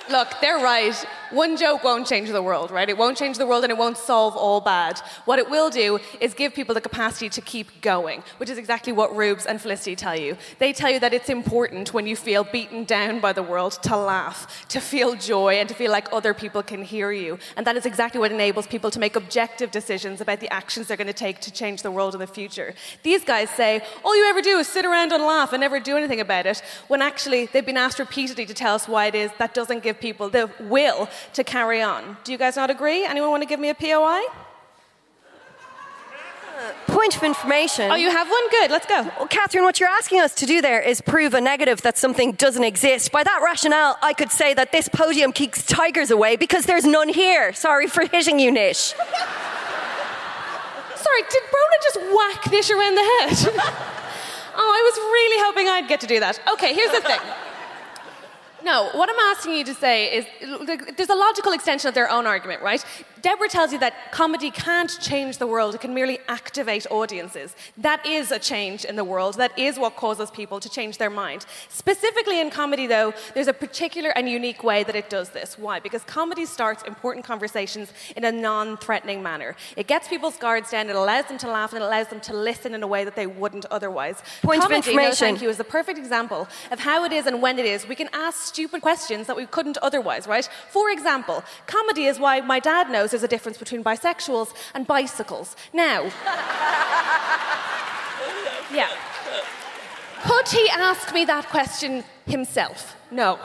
[0.09, 1.05] look, they're right.
[1.31, 2.89] One joke won't change the world, right?
[2.89, 4.99] It won't change the world and it won't solve all bad.
[5.25, 8.91] What it will do is give people the capacity to keep going, which is exactly
[8.91, 10.37] what Reubs and Felicity tell you.
[10.59, 13.95] They tell you that it's important when you feel beaten down by the world to
[13.95, 17.39] laugh, to feel joy, and to feel like other people can hear you.
[17.55, 20.97] And that is exactly what enables people to make objective decisions about the actions they're
[20.97, 22.73] going to take to change the world in the future.
[23.03, 25.95] These guys say, all you ever do is sit around and laugh and never do
[25.95, 29.31] anything about it, when actually they've been asked repeatedly to tell us why it is
[29.39, 32.17] that doesn't give people the will to carry on.
[32.23, 33.05] Do you guys not agree?
[33.05, 34.25] Anyone want to give me a POI?
[36.87, 37.89] Point of information.
[37.91, 38.49] Oh, you have one?
[38.49, 39.01] Good, let's go.
[39.17, 42.33] Well, Catherine, what you're asking us to do there is prove a negative that something
[42.33, 43.11] doesn't exist.
[43.11, 47.09] By that rationale, I could say that this podium keeps tigers away because there's none
[47.09, 47.53] here.
[47.53, 48.93] Sorry for hitting you, Nish.
[50.95, 53.31] Sorry, did Brona just whack Nish around the head?
[54.55, 56.39] oh, I was really hoping I'd get to do that.
[56.53, 57.19] Okay, here's the thing.
[58.63, 60.25] No, what I'm asking you to say is
[60.97, 62.83] there's a logical extension of their own argument, right?
[63.21, 67.55] Deborah tells you that comedy can't change the world, it can merely activate audiences.
[67.77, 69.35] That is a change in the world.
[69.35, 71.45] That is what causes people to change their mind.
[71.69, 75.57] Specifically in comedy, though, there's a particular and unique way that it does this.
[75.57, 75.79] Why?
[75.79, 79.55] Because comedy starts important conversations in a non threatening manner.
[79.77, 82.33] It gets people's guards down, it allows them to laugh, and it allows them to
[82.33, 84.21] listen in a way that they wouldn't otherwise.
[84.41, 85.27] Point comedy, of information.
[85.27, 87.87] No, thank you, is the perfect example of how it is and when it is.
[87.87, 90.47] We can ask stupid questions that we couldn't otherwise, right?
[90.69, 95.55] For example, comedy is why my dad knows there's a difference between bisexuals and bicycles.
[95.73, 96.03] Now,
[98.73, 98.89] yeah.
[100.23, 102.95] Could he ask me that question himself?
[103.09, 103.39] No.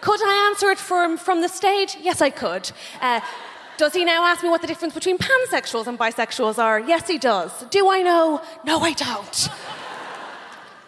[0.00, 1.96] Could I answer it for him from the stage?
[2.00, 2.70] Yes, I could.
[3.00, 3.20] Uh,
[3.76, 6.80] does he now ask me what the difference between pansexuals and bisexuals are?
[6.80, 7.64] Yes, he does.
[7.70, 8.42] Do I know?
[8.64, 9.48] No, I don't.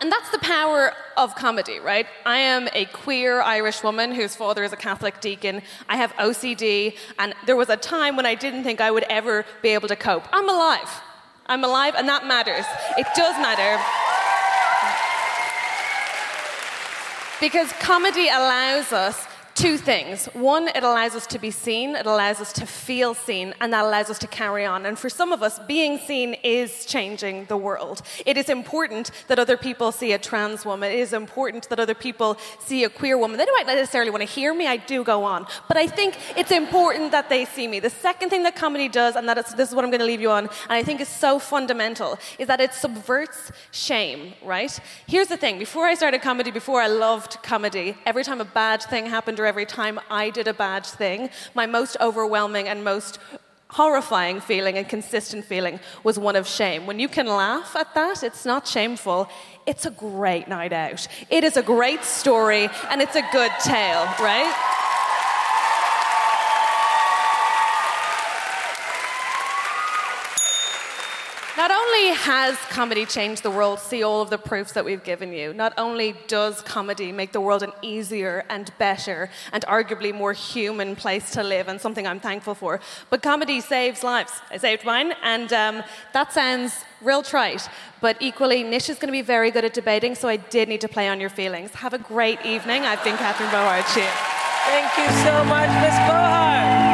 [0.04, 2.06] And that's the power of comedy, right?
[2.26, 5.62] I am a queer Irish woman whose father is a Catholic deacon.
[5.88, 9.46] I have OCD, and there was a time when I didn't think I would ever
[9.62, 10.24] be able to cope.
[10.30, 10.90] I'm alive.
[11.46, 12.66] I'm alive, and that matters.
[12.98, 13.82] It does matter.
[17.40, 20.26] Because comedy allows us two things.
[20.34, 23.84] One, it allows us to be seen, it allows us to feel seen, and that
[23.84, 24.84] allows us to carry on.
[24.84, 28.02] And for some of us, being seen is changing the world.
[28.26, 31.94] It is important that other people see a trans woman, it is important that other
[31.94, 33.38] people see a queer woman.
[33.38, 35.46] They don't necessarily want to hear me, I do go on.
[35.68, 37.78] But I think it's important that they see me.
[37.78, 40.06] The second thing that comedy does, and that is, this is what I'm going to
[40.06, 44.80] leave you on, and I think is so fundamental, is that it subverts shame, right?
[45.06, 48.82] Here's the thing before I started comedy, before I loved comedy, every time a bad
[48.82, 53.18] thing happened, or every time I did a bad thing, my most overwhelming and most
[53.68, 56.86] horrifying feeling and consistent feeling was one of shame.
[56.86, 59.28] When you can laugh at that, it's not shameful.
[59.66, 61.06] It's a great night out.
[61.28, 64.83] It is a great story and it's a good tale, right?
[71.94, 75.52] Only has comedy changed the world, see all of the proofs that we've given you,
[75.54, 80.96] not only does comedy make the world an easier and better and arguably more human
[80.96, 82.80] place to live, and something I'm thankful for,
[83.10, 84.32] but comedy saves lives.
[84.50, 87.68] I saved mine, and um, that sounds real trite,
[88.00, 90.80] but equally, Nish is going to be very good at debating, so I did need
[90.80, 91.70] to play on your feelings.
[91.74, 92.82] Have a great evening.
[92.82, 93.86] I've been Catherine Bohart.
[93.94, 94.10] Cheers.
[94.66, 96.93] Thank you so much, Miss Bohart.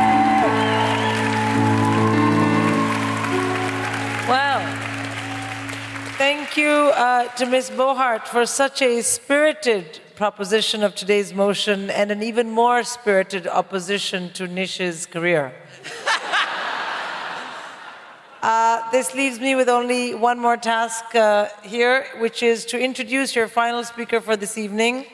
[6.21, 7.71] Thank you uh, to Ms.
[7.71, 14.31] Bohart for such a spirited proposition of today's motion and an even more spirited opposition
[14.35, 15.51] to Nish's career.
[18.43, 23.35] uh, this leaves me with only one more task uh, here, which is to introduce
[23.35, 25.07] your final speaker for this evening,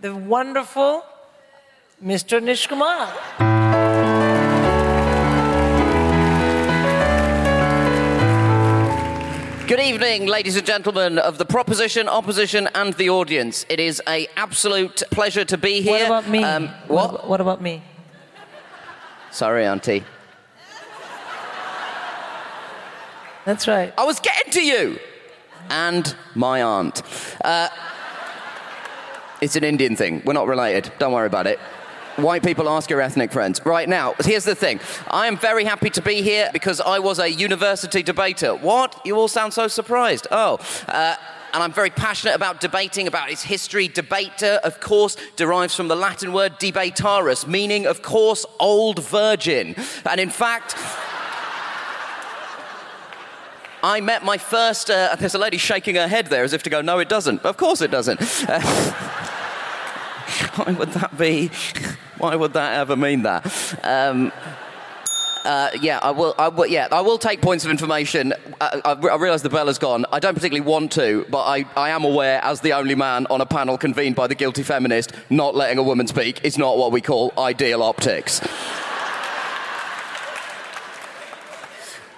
[0.00, 1.02] the wonderful,
[2.04, 2.42] Mr.
[2.42, 3.81] Nish Kumar.
[9.68, 13.64] Good evening, ladies and gentlemen of the proposition, opposition, and the audience.
[13.68, 15.92] It is a absolute pleasure to be here.
[15.92, 16.42] What about me?
[16.44, 16.88] Um, what?
[16.88, 17.10] what?
[17.14, 17.82] about- what about me?
[19.30, 20.04] Sorry, Auntie.
[23.46, 23.94] That's right.
[23.96, 24.98] I was getting to you.
[25.70, 27.02] And my aunt.
[27.42, 27.68] Uh,
[29.40, 30.22] it's an Indian thing.
[30.26, 30.92] We're not related.
[30.98, 31.58] Don't worry about it.
[32.16, 33.60] White people ask your ethnic friends.
[33.64, 34.80] Right now, here's the thing.
[35.10, 38.54] I am very happy to be here because I was a university debater.
[38.54, 39.00] What?
[39.04, 40.26] You all sound so surprised.
[40.30, 40.58] Oh.
[40.88, 41.16] Uh,
[41.54, 43.88] and I'm very passionate about debating, about its history.
[43.88, 49.74] Debater, of course, derives from the Latin word debatarus, meaning, of course, old virgin.
[50.08, 50.74] And in fact,
[53.82, 54.90] I met my first.
[54.90, 57.42] Uh, there's a lady shaking her head there as if to go, no, it doesn't.
[57.42, 58.20] Of course it doesn't.
[58.48, 59.38] Uh,
[60.56, 61.50] why would that be?
[62.18, 63.44] Why would that ever mean that?
[63.82, 64.32] Um,
[65.44, 66.34] uh, yeah, I will.
[66.38, 66.66] I will.
[66.66, 68.32] Yeah, I will take points of information.
[68.60, 70.04] Uh, I, I realise the bell has gone.
[70.12, 73.40] I don't particularly want to, but I, I am aware, as the only man on
[73.40, 76.92] a panel convened by the guilty feminist, not letting a woman speak is not what
[76.92, 78.40] we call ideal optics.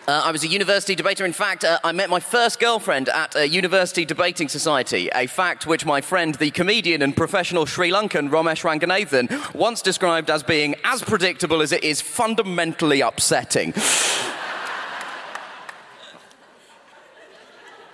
[0.06, 1.24] Uh, I was a university debater.
[1.24, 5.66] In fact, uh, I met my first girlfriend at a university debating society, a fact
[5.66, 10.74] which my friend, the comedian and professional Sri Lankan Romesh Ranganathan, once described as being
[10.84, 13.72] as predictable as it is fundamentally upsetting.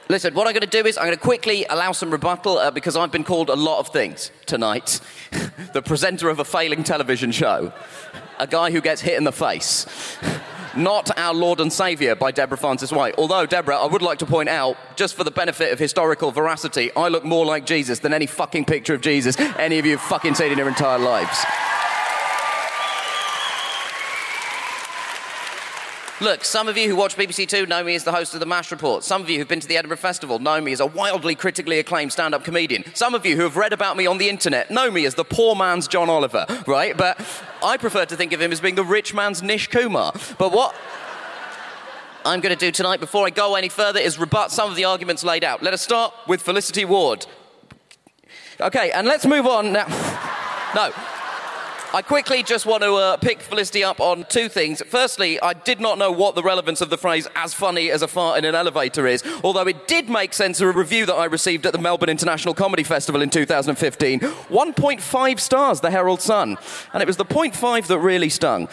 [0.08, 2.72] Listen, what I'm going to do is I'm going to quickly allow some rebuttal uh,
[2.72, 5.00] because I've been called a lot of things tonight.
[5.74, 7.72] the presenter of a failing television show,
[8.40, 9.86] a guy who gets hit in the face.
[10.76, 13.14] Not Our Lord and Saviour by Deborah Frances White.
[13.18, 16.90] Although, Deborah, I would like to point out, just for the benefit of historical veracity,
[16.96, 20.06] I look more like Jesus than any fucking picture of Jesus any of you have
[20.06, 21.44] fucking seen in your entire lives.
[26.20, 28.46] Look, some of you who watch BBC Two know me as the host of the
[28.46, 29.02] MASH Report.
[29.02, 31.78] Some of you who've been to the Edinburgh Festival know me as a wildly critically
[31.78, 32.84] acclaimed stand up comedian.
[32.94, 35.24] Some of you who have read about me on the internet know me as the
[35.24, 36.94] poor man's John Oliver, right?
[36.94, 37.18] But
[37.64, 40.12] I prefer to think of him as being the rich man's Nish Kumar.
[40.36, 40.74] But what
[42.26, 44.84] I'm going to do tonight, before I go any further, is rebut some of the
[44.84, 45.62] arguments laid out.
[45.62, 47.24] Let us start with Felicity Ward.
[48.60, 49.86] Okay, and let's move on now.
[50.72, 50.92] No.
[51.92, 54.80] I quickly just want to uh, pick Felicity up on two things.
[54.86, 58.06] Firstly, I did not know what the relevance of the phrase as funny as a
[58.06, 61.24] fart in an elevator is, although it did make sense in a review that I
[61.24, 64.20] received at the Melbourne International Comedy Festival in 2015.
[64.20, 66.58] 1.5 stars, the Herald Sun.
[66.92, 68.68] And it was the 0.5 that really stung.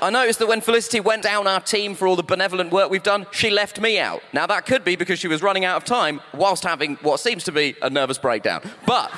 [0.00, 3.04] I noticed that when Felicity went down our team for all the benevolent work we've
[3.04, 4.24] done, she left me out.
[4.32, 7.44] Now, that could be because she was running out of time whilst having what seems
[7.44, 8.60] to be a nervous breakdown.
[8.86, 9.12] But.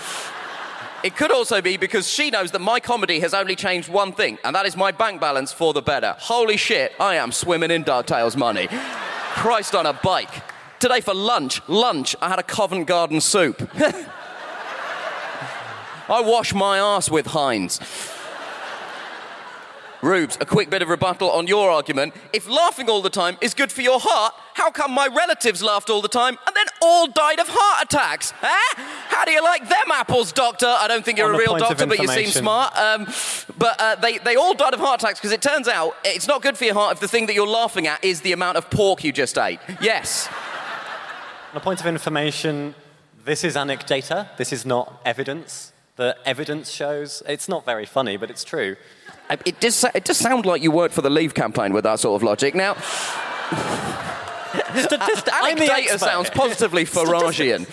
[1.04, 4.38] It could also be because she knows that my comedy has only changed one thing,
[4.42, 6.16] and that is my bank balance for the better.
[6.18, 8.68] Holy shit, I am swimming in Darktales money.
[8.70, 10.30] Christ on a bike.
[10.80, 13.70] Today for lunch, lunch, I had a Covent Garden soup.
[16.08, 17.80] I wash my ass with Heinz.
[20.04, 22.14] Reubs, a quick bit of rebuttal on your argument.
[22.34, 25.88] If laughing all the time is good for your heart, how come my relatives laughed
[25.88, 28.32] all the time and then all died of heart attacks?
[28.42, 28.82] Eh?
[29.08, 30.66] How do you like them apples, doctor?
[30.66, 32.76] I don't think you're On a real doctor, but you seem smart.
[32.76, 33.06] Um,
[33.56, 36.42] but uh, they, they all died of heart attacks because it turns out it's not
[36.42, 38.68] good for your heart if the thing that you're laughing at is the amount of
[38.68, 39.58] pork you just ate.
[39.80, 40.28] Yes.
[41.52, 42.74] On a point of information,
[43.24, 44.36] this is anecdata.
[44.36, 45.72] This is not evidence.
[45.96, 48.76] The evidence shows it's not very funny, but it's true.
[49.30, 52.20] It does, it does sound like you worked for the Leave campaign with that sort
[52.20, 52.54] of logic.
[52.54, 52.74] Now,
[54.74, 57.66] Statist- I'm anecdata sounds positively Faragian.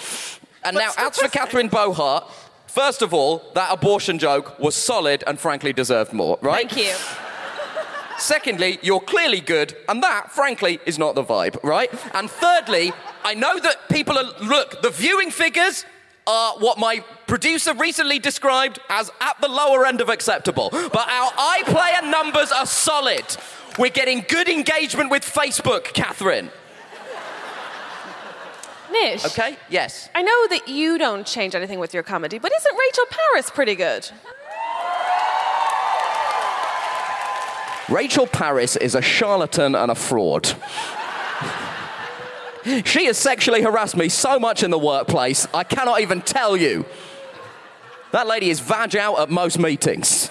[0.63, 2.31] And now, as for Catherine Bohart,
[2.67, 6.69] first of all, that abortion joke was solid and frankly deserved more, right?
[6.69, 6.93] Thank you.
[8.19, 11.91] Secondly, you're clearly good, and that, frankly, is not the vibe, right?
[12.13, 12.93] And thirdly,
[13.23, 14.25] I know that people are.
[14.43, 15.85] Look, the viewing figures
[16.27, 20.69] are what my producer recently described as at the lower end of acceptable.
[20.71, 23.23] But our iPlayer numbers are solid.
[23.79, 26.49] We're getting good engagement with Facebook, Catherine.
[28.91, 29.25] Nish.
[29.25, 29.57] Okay?
[29.69, 30.09] Yes.
[30.13, 33.75] I know that you don't change anything with your comedy, but isn't Rachel Parris pretty
[33.75, 34.09] good?
[37.89, 40.53] Rachel Parris is a charlatan and a fraud.
[42.85, 46.85] She has sexually harassed me so much in the workplace, I cannot even tell you.
[48.11, 50.29] That lady is vag out at most meetings.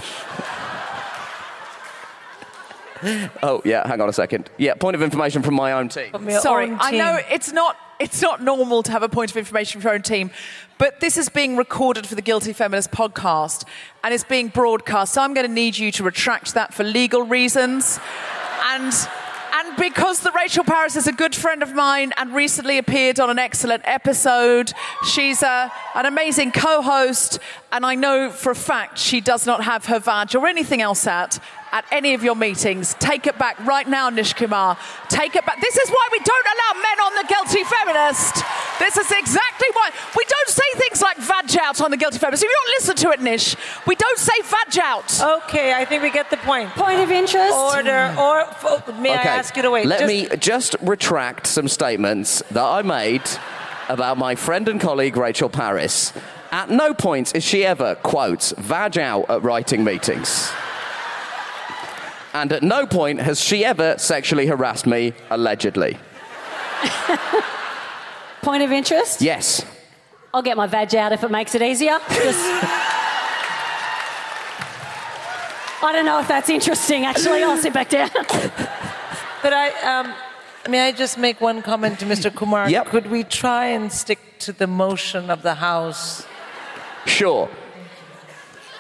[3.43, 4.51] oh, yeah, hang on a second.
[4.59, 6.13] Yeah, point of information from my own team.
[6.31, 9.89] Sorry, I know it's not it's not normal to have a point of information for
[9.89, 10.31] your own team.
[10.79, 13.65] But this is being recorded for the Guilty Feminist podcast
[14.03, 15.13] and it's being broadcast.
[15.13, 18.01] So I'm going to need you to retract that for legal reasons.
[18.65, 19.09] And and
[19.81, 23.83] because Rachel Parris is a good friend of mine and recently appeared on an excellent
[23.87, 24.75] episode,
[25.07, 27.39] she's a, an amazing co-host,
[27.73, 31.07] and I know for a fact she does not have her vag or anything else
[31.07, 31.39] out
[31.73, 32.95] at any of your meetings.
[32.95, 34.77] Take it back right now, Nish Kumar.
[35.09, 35.61] Take it back.
[35.61, 38.35] This is why we don't allow men on the Guilty Feminist.
[38.79, 39.91] This is exactly why.
[40.17, 42.43] We don't say things like vag out on the Guilty Feminist.
[42.43, 43.57] If you don't listen to it, Nish,
[43.87, 45.21] we don't say vag out.
[45.45, 46.71] Okay, I think we get the point.
[46.71, 47.55] Point of interest?
[47.55, 49.87] Order, or f- may I ask you to wait?
[49.87, 53.23] let Just- me just retract some statements that I made
[53.89, 56.13] about my friend and colleague Rachel Parris.
[56.53, 60.51] At no point is she ever, quote, vag out at writing meetings.
[62.33, 65.99] And at no point has she ever sexually harassed me, allegedly.
[68.43, 69.21] Point of interest?
[69.21, 69.65] Yes.
[70.33, 71.99] I'll get my veg out if it makes it easier.
[72.09, 72.41] Just...
[75.83, 77.43] I don't know if that's interesting, actually.
[77.43, 78.11] I'll sit back down.
[78.15, 80.15] but I, um,
[80.71, 82.35] may I just make one comment to Mr.
[82.35, 82.71] Kumar?
[82.71, 82.87] Yep.
[82.87, 86.27] Could we try and stick to the motion of the House?
[87.07, 87.51] Sure.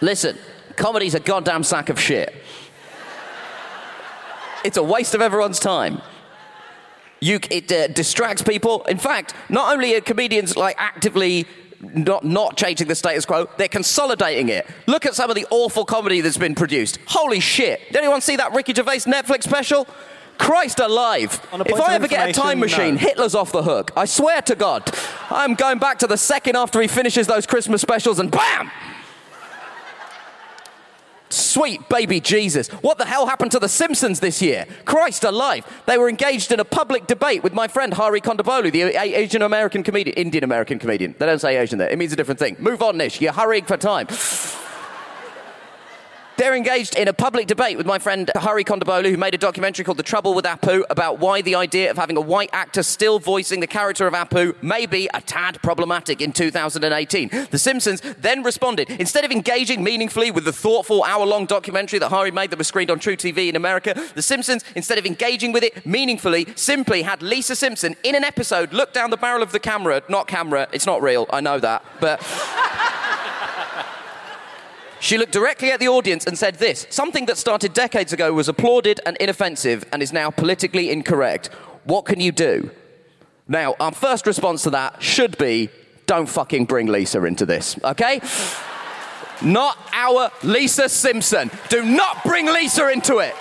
[0.00, 0.38] Listen,
[0.76, 2.34] comedy's a goddamn sack of shit.
[4.64, 6.00] It's a waste of everyone's time.
[7.20, 8.82] You, it uh, distracts people.
[8.84, 11.46] In fact, not only are comedians like actively
[11.80, 14.66] not, not changing the status quo, they're consolidating it.
[14.86, 16.98] Look at some of the awful comedy that's been produced.
[17.06, 17.80] Holy shit.
[17.88, 19.86] Did anyone see that Ricky Gervais Netflix special?
[20.38, 21.46] Christ alive.
[21.52, 23.00] If I ever get a time machine, no.
[23.00, 23.92] Hitler's off the hook.
[23.94, 24.90] I swear to God.
[25.28, 28.70] I'm going back to the second after he finishes those Christmas specials and BAM!
[31.30, 32.68] Sweet baby Jesus.
[32.68, 34.66] What the hell happened to The Simpsons this year?
[34.84, 35.64] Christ alive.
[35.86, 39.82] They were engaged in a public debate with my friend Hari Kondabolu, the Asian American
[39.82, 41.14] comedian, Indian American comedian.
[41.18, 41.88] They don't say Asian there.
[41.88, 42.56] It means a different thing.
[42.58, 43.20] Move on, Nish.
[43.20, 44.08] You're hurrying for time.
[46.40, 49.84] They're engaged in a public debate with my friend Hari Kondabolu, who made a documentary
[49.84, 53.18] called The Trouble with Apu about why the idea of having a white actor still
[53.18, 57.48] voicing the character of Apu may be a tad problematic in 2018.
[57.50, 58.88] The Simpsons then responded.
[58.88, 62.68] Instead of engaging meaningfully with the thoughtful hour long documentary that Hari made that was
[62.68, 67.02] screened on True TV in America, The Simpsons, instead of engaging with it meaningfully, simply
[67.02, 70.68] had Lisa Simpson in an episode look down the barrel of the camera, not camera,
[70.72, 72.18] it's not real, I know that, but.
[75.00, 78.48] She looked directly at the audience and said this something that started decades ago was
[78.48, 81.48] applauded and inoffensive and is now politically incorrect.
[81.84, 82.70] What can you do?
[83.48, 85.70] Now, our first response to that should be
[86.06, 88.20] don't fucking bring Lisa into this, okay?
[89.42, 91.50] Not our Lisa Simpson.
[91.68, 93.34] Do not bring Lisa into it.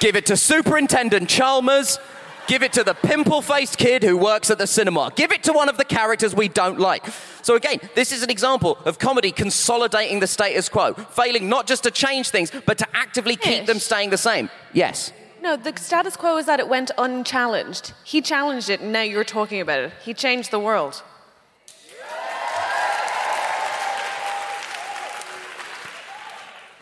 [0.00, 1.98] Give it to Superintendent Chalmers.
[2.46, 5.12] Give it to the pimple faced kid who works at the cinema.
[5.16, 7.04] Give it to one of the characters we don't like.
[7.42, 11.82] So, again, this is an example of comedy consolidating the status quo, failing not just
[11.84, 13.66] to change things, but to actively keep Ish.
[13.66, 14.48] them staying the same.
[14.72, 15.12] Yes.
[15.42, 17.92] No, the status quo is that it went unchallenged.
[18.04, 19.92] He challenged it, and now you're talking about it.
[20.04, 21.02] He changed the world.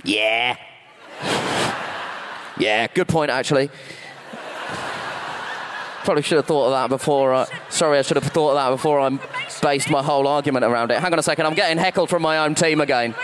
[0.04, 0.58] Yeah.
[2.58, 3.70] yeah, good point, actually.
[6.04, 7.32] Probably should have thought of that before.
[7.32, 9.18] Uh, sorry, I should have thought of that before I
[9.62, 11.00] based my whole argument around it.
[11.00, 13.14] Hang on a second, I'm getting heckled from my own team again.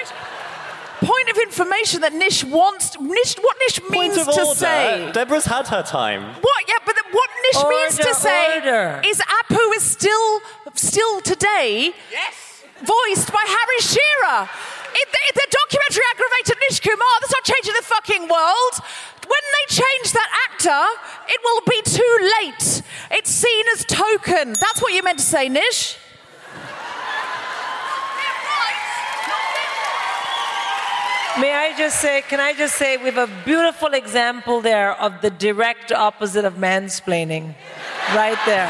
[1.01, 2.99] Point of information that Nish wants.
[3.01, 4.55] Nish, what Nish means Point of to order.
[4.55, 5.11] say.
[5.13, 6.23] Deborah's had her time.
[6.41, 6.65] What?
[6.69, 9.03] Yeah, but the- what Nish means to Order, say order.
[9.05, 10.41] is Apu is still,
[10.75, 12.63] still today, Yes.
[12.81, 14.49] voiced by Harry Shearer.
[14.93, 18.75] If the, if the documentary aggravated Nish Kumar, that's not changing the fucking world.
[19.31, 20.83] When they change that actor,
[21.29, 22.83] it will be too late.
[23.13, 24.55] It's seen as token.
[24.55, 25.97] That's what you meant to say, Nish.
[31.39, 35.23] May I just say, can I just say, we have a beautiful example there of
[35.23, 37.55] the direct opposite of mansplaining.
[38.15, 38.69] Right there.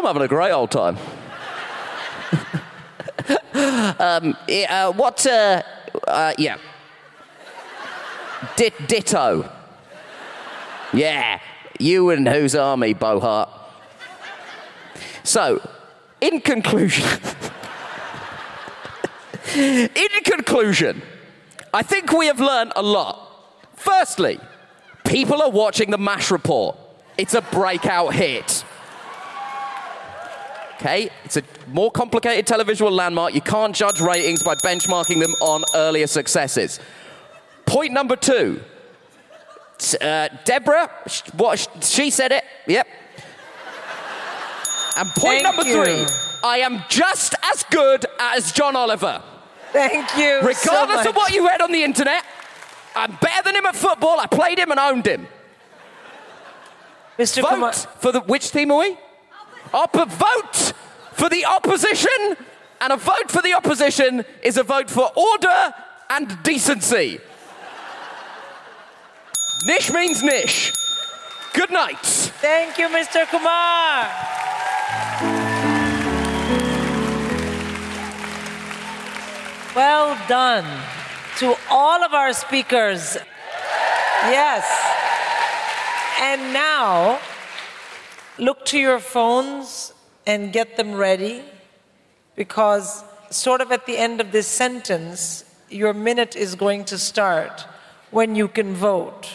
[0.00, 0.96] I'm having a great old time.
[3.98, 5.26] um, uh, what?
[5.26, 5.62] Uh,
[6.08, 6.56] uh, yeah.
[8.56, 9.52] Dit- ditto.
[10.94, 11.38] Yeah.
[11.78, 13.50] You and whose army, Bohart?
[15.22, 15.60] So,
[16.22, 17.06] in conclusion.
[19.54, 19.90] in
[20.24, 21.02] conclusion,
[21.74, 23.20] I think we have learned a lot.
[23.74, 24.40] Firstly,
[25.04, 26.78] people are watching the MASH report.
[27.18, 28.64] It's a breakout hit.
[30.80, 31.10] Okay?
[31.24, 33.34] It's a more complicated televisual landmark.
[33.34, 36.80] You can't judge ratings by benchmarking them on earlier successes.
[37.66, 38.62] Point number two.
[40.00, 40.90] Uh, Deborah,
[41.36, 42.44] what she said it.
[42.66, 42.86] Yep.
[44.96, 45.84] And point Thank number you.
[45.84, 46.06] three.
[46.42, 49.22] I am just as good as John Oliver.
[49.72, 50.36] Thank you.
[50.42, 52.24] Regardless so of what you read on the internet,
[52.96, 54.18] I'm better than him at football.
[54.18, 55.28] I played him and owned him.
[57.18, 57.42] Mr.
[57.42, 58.96] Vote Kumar- for the which team are we?
[59.72, 60.72] Op- vote
[61.12, 62.36] for the opposition,
[62.80, 65.74] and a vote for the opposition is a vote for order
[66.08, 67.20] and decency.
[69.66, 70.72] Nish means nish.
[71.52, 71.98] Good night.
[71.98, 73.28] Thank you, Mr.
[73.28, 74.08] Kumar.
[79.74, 80.64] Well done
[81.38, 83.16] to all of our speakers.
[84.26, 84.64] Yes.
[86.20, 87.20] And now,
[88.40, 89.92] look to your phones
[90.26, 91.42] and get them ready
[92.34, 97.66] because, sort of at the end of this sentence, your minute is going to start
[98.10, 99.28] when you can vote.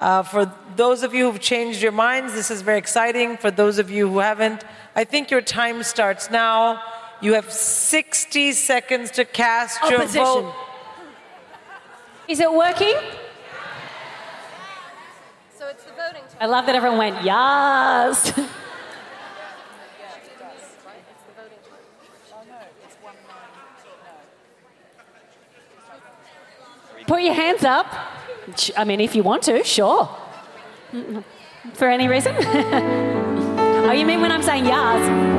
[0.00, 3.36] Uh, for those of you who've changed your minds, this is very exciting.
[3.36, 4.62] For those of you who haven't,
[4.94, 6.80] I think your time starts now.
[7.20, 10.22] You have 60 seconds to cast your Opposition.
[10.22, 10.54] vote.
[12.28, 12.94] Is it working?
[15.58, 18.32] So it's the voting I love that everyone went, yes.
[27.08, 27.86] Put your hands up.
[28.76, 30.08] I mean, if you want to, sure.
[31.74, 32.36] For any reason?
[32.38, 35.37] oh, you mean when I'm saying yes?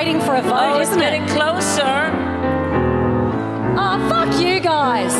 [0.00, 1.28] Waiting for a vote, Oh, it's isn't getting it?
[1.28, 2.10] closer.
[3.76, 5.12] Oh, fuck you guys.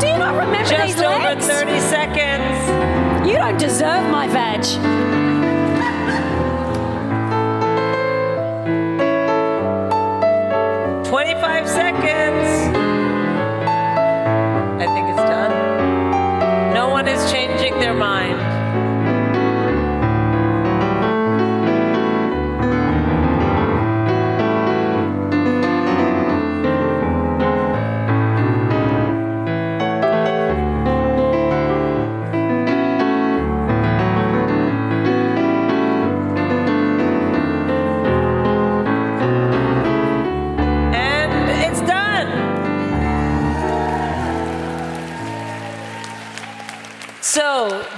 [0.00, 3.28] Do you not remember Just these over 30 seconds.
[3.28, 5.23] You don't deserve my veg.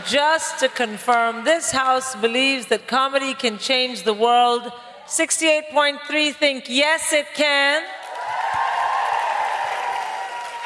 [0.07, 4.71] Just to confirm, this House believes that comedy can change the world.
[5.07, 7.83] 68.3 think yes, it can.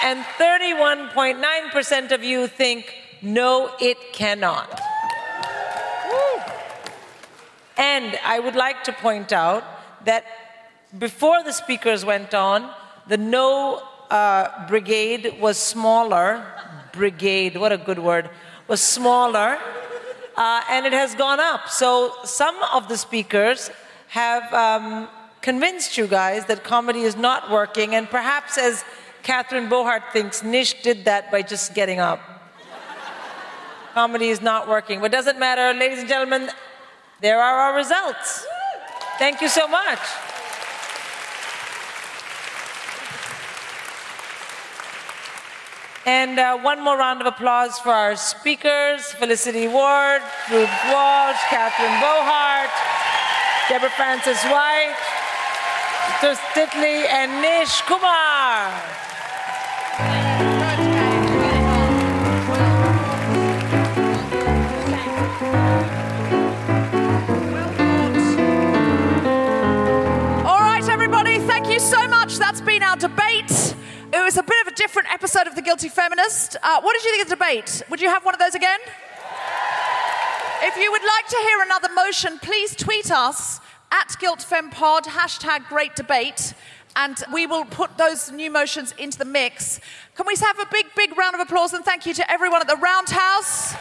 [0.03, 4.81] And 31.9% of you think no, it cannot.
[7.77, 9.65] And I would like to point out
[10.05, 10.25] that
[10.99, 12.71] before the speakers went on,
[13.09, 16.45] the no uh, brigade was smaller.
[16.93, 18.29] Brigade, what a good word,
[18.71, 19.59] was smaller.
[20.37, 21.69] Uh, and it has gone up.
[21.69, 23.69] So some of the speakers
[24.09, 25.09] have um,
[25.43, 27.95] convinced you guys that comedy is not working.
[27.97, 28.85] And perhaps, as
[29.23, 32.21] Catherine Bohart thinks, Nish did that by just getting up.
[33.93, 35.01] comedy is not working.
[35.01, 36.49] But doesn't matter, ladies and gentlemen,
[37.21, 38.47] there are our results.
[39.19, 39.99] Thank you so much.
[46.07, 52.01] And uh, one more round of applause for our speakers Felicity Ward, Reubs Walsh, Catherine
[52.01, 52.71] Bohart,
[53.69, 54.97] Deborah Frances White,
[56.21, 59.10] Titley, and Nish Kumar.
[74.31, 76.55] It was a bit of a different episode of The Guilty Feminist.
[76.63, 77.83] Uh, what did you think of the debate?
[77.91, 78.79] Would you have one of those again?
[80.63, 83.59] If you would like to hear another motion, please tweet us
[83.91, 86.55] at GuiltFemPod, hashtag Great Debate,
[86.95, 89.81] and we will put those new motions into the mix.
[90.15, 92.69] Can we have a big, big round of applause and thank you to everyone at
[92.69, 93.75] the Roundhouse?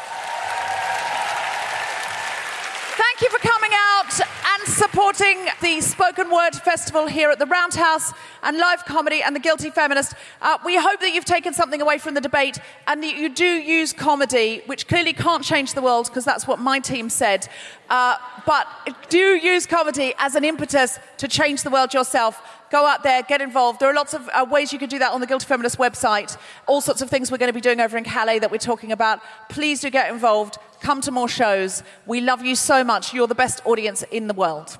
[2.99, 8.11] Thank you for coming out and supporting the Spoken Word Festival here at the Roundhouse
[8.43, 10.15] and live comedy and the Guilty Feminist.
[10.41, 13.45] Uh, we hope that you've taken something away from the debate and that you do
[13.45, 17.47] use comedy, which clearly can't change the world because that's what my team said.
[17.89, 18.67] Uh, but
[19.07, 22.59] do use comedy as an impetus to change the world yourself.
[22.71, 23.79] Go out there, get involved.
[23.79, 26.37] There are lots of uh, ways you can do that on the Guilty Feminist website.
[26.67, 28.91] All sorts of things we're going to be doing over in Calais that we're talking
[28.91, 29.21] about.
[29.49, 30.57] Please do get involved.
[30.79, 31.81] Come to more shows.
[32.05, 33.11] We love you so much.
[33.13, 34.77] You're the best audience in the world.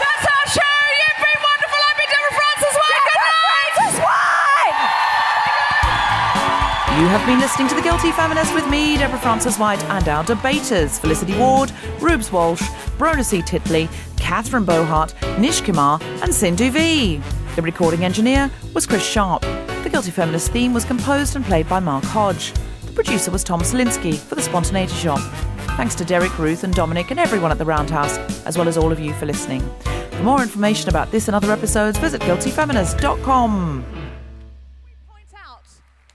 [0.00, 0.78] That's our show.
[0.98, 1.78] You've been wonderful.
[1.88, 3.04] I've been Deborah Frances White.
[3.04, 3.72] Good night.
[3.76, 4.78] Frances White.
[6.98, 10.24] You have been listening to The Guilty Feminist with me, Deborah Frances White, and our
[10.24, 12.62] debaters, Felicity Ward, Reubs Walsh,
[12.96, 13.42] Brona C.
[13.42, 13.88] Titley,
[14.28, 17.18] Catherine Bohart, Nish Kumar, and Sindhu Vee.
[17.56, 19.40] The recording engineer was Chris Sharp.
[19.40, 22.52] The Guilty Feminist theme was composed and played by Mark Hodge.
[22.84, 25.18] The producer was Tom Salinsky for The Spontaneity Shop.
[25.78, 28.92] Thanks to Derek, Ruth, and Dominic, and everyone at the Roundhouse, as well as all
[28.92, 29.62] of you for listening.
[30.10, 33.84] For more information about this and other episodes, visit guiltyfeminist.com.
[34.84, 35.64] We point out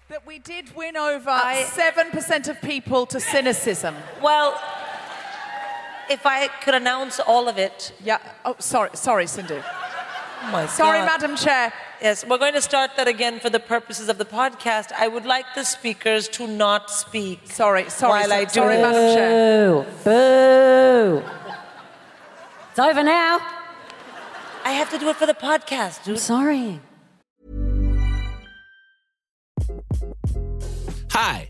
[0.09, 3.95] that we did win over 7% of people to cynicism.
[4.21, 4.61] Well,
[6.09, 7.93] if I could announce all of it.
[8.03, 8.19] Yeah.
[8.45, 9.61] Oh, sorry, sorry, Cindy.
[10.45, 11.05] Oh my Sorry, God.
[11.05, 11.71] Madam Chair.
[12.01, 14.91] Yes, we're going to start that again for the purposes of the podcast.
[14.91, 17.49] I would like the speakers to not speak.
[17.49, 18.81] Sorry, sorry, while I do sorry, it.
[18.81, 19.85] Madam Chair.
[20.03, 21.23] Boo!
[22.71, 23.39] It's over now.
[24.65, 26.15] I have to do it for the podcast, dude.
[26.15, 26.81] I'm sorry.
[31.11, 31.49] Hi,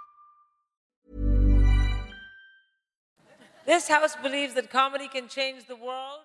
[3.65, 6.21] This house believes that comedy can change the world.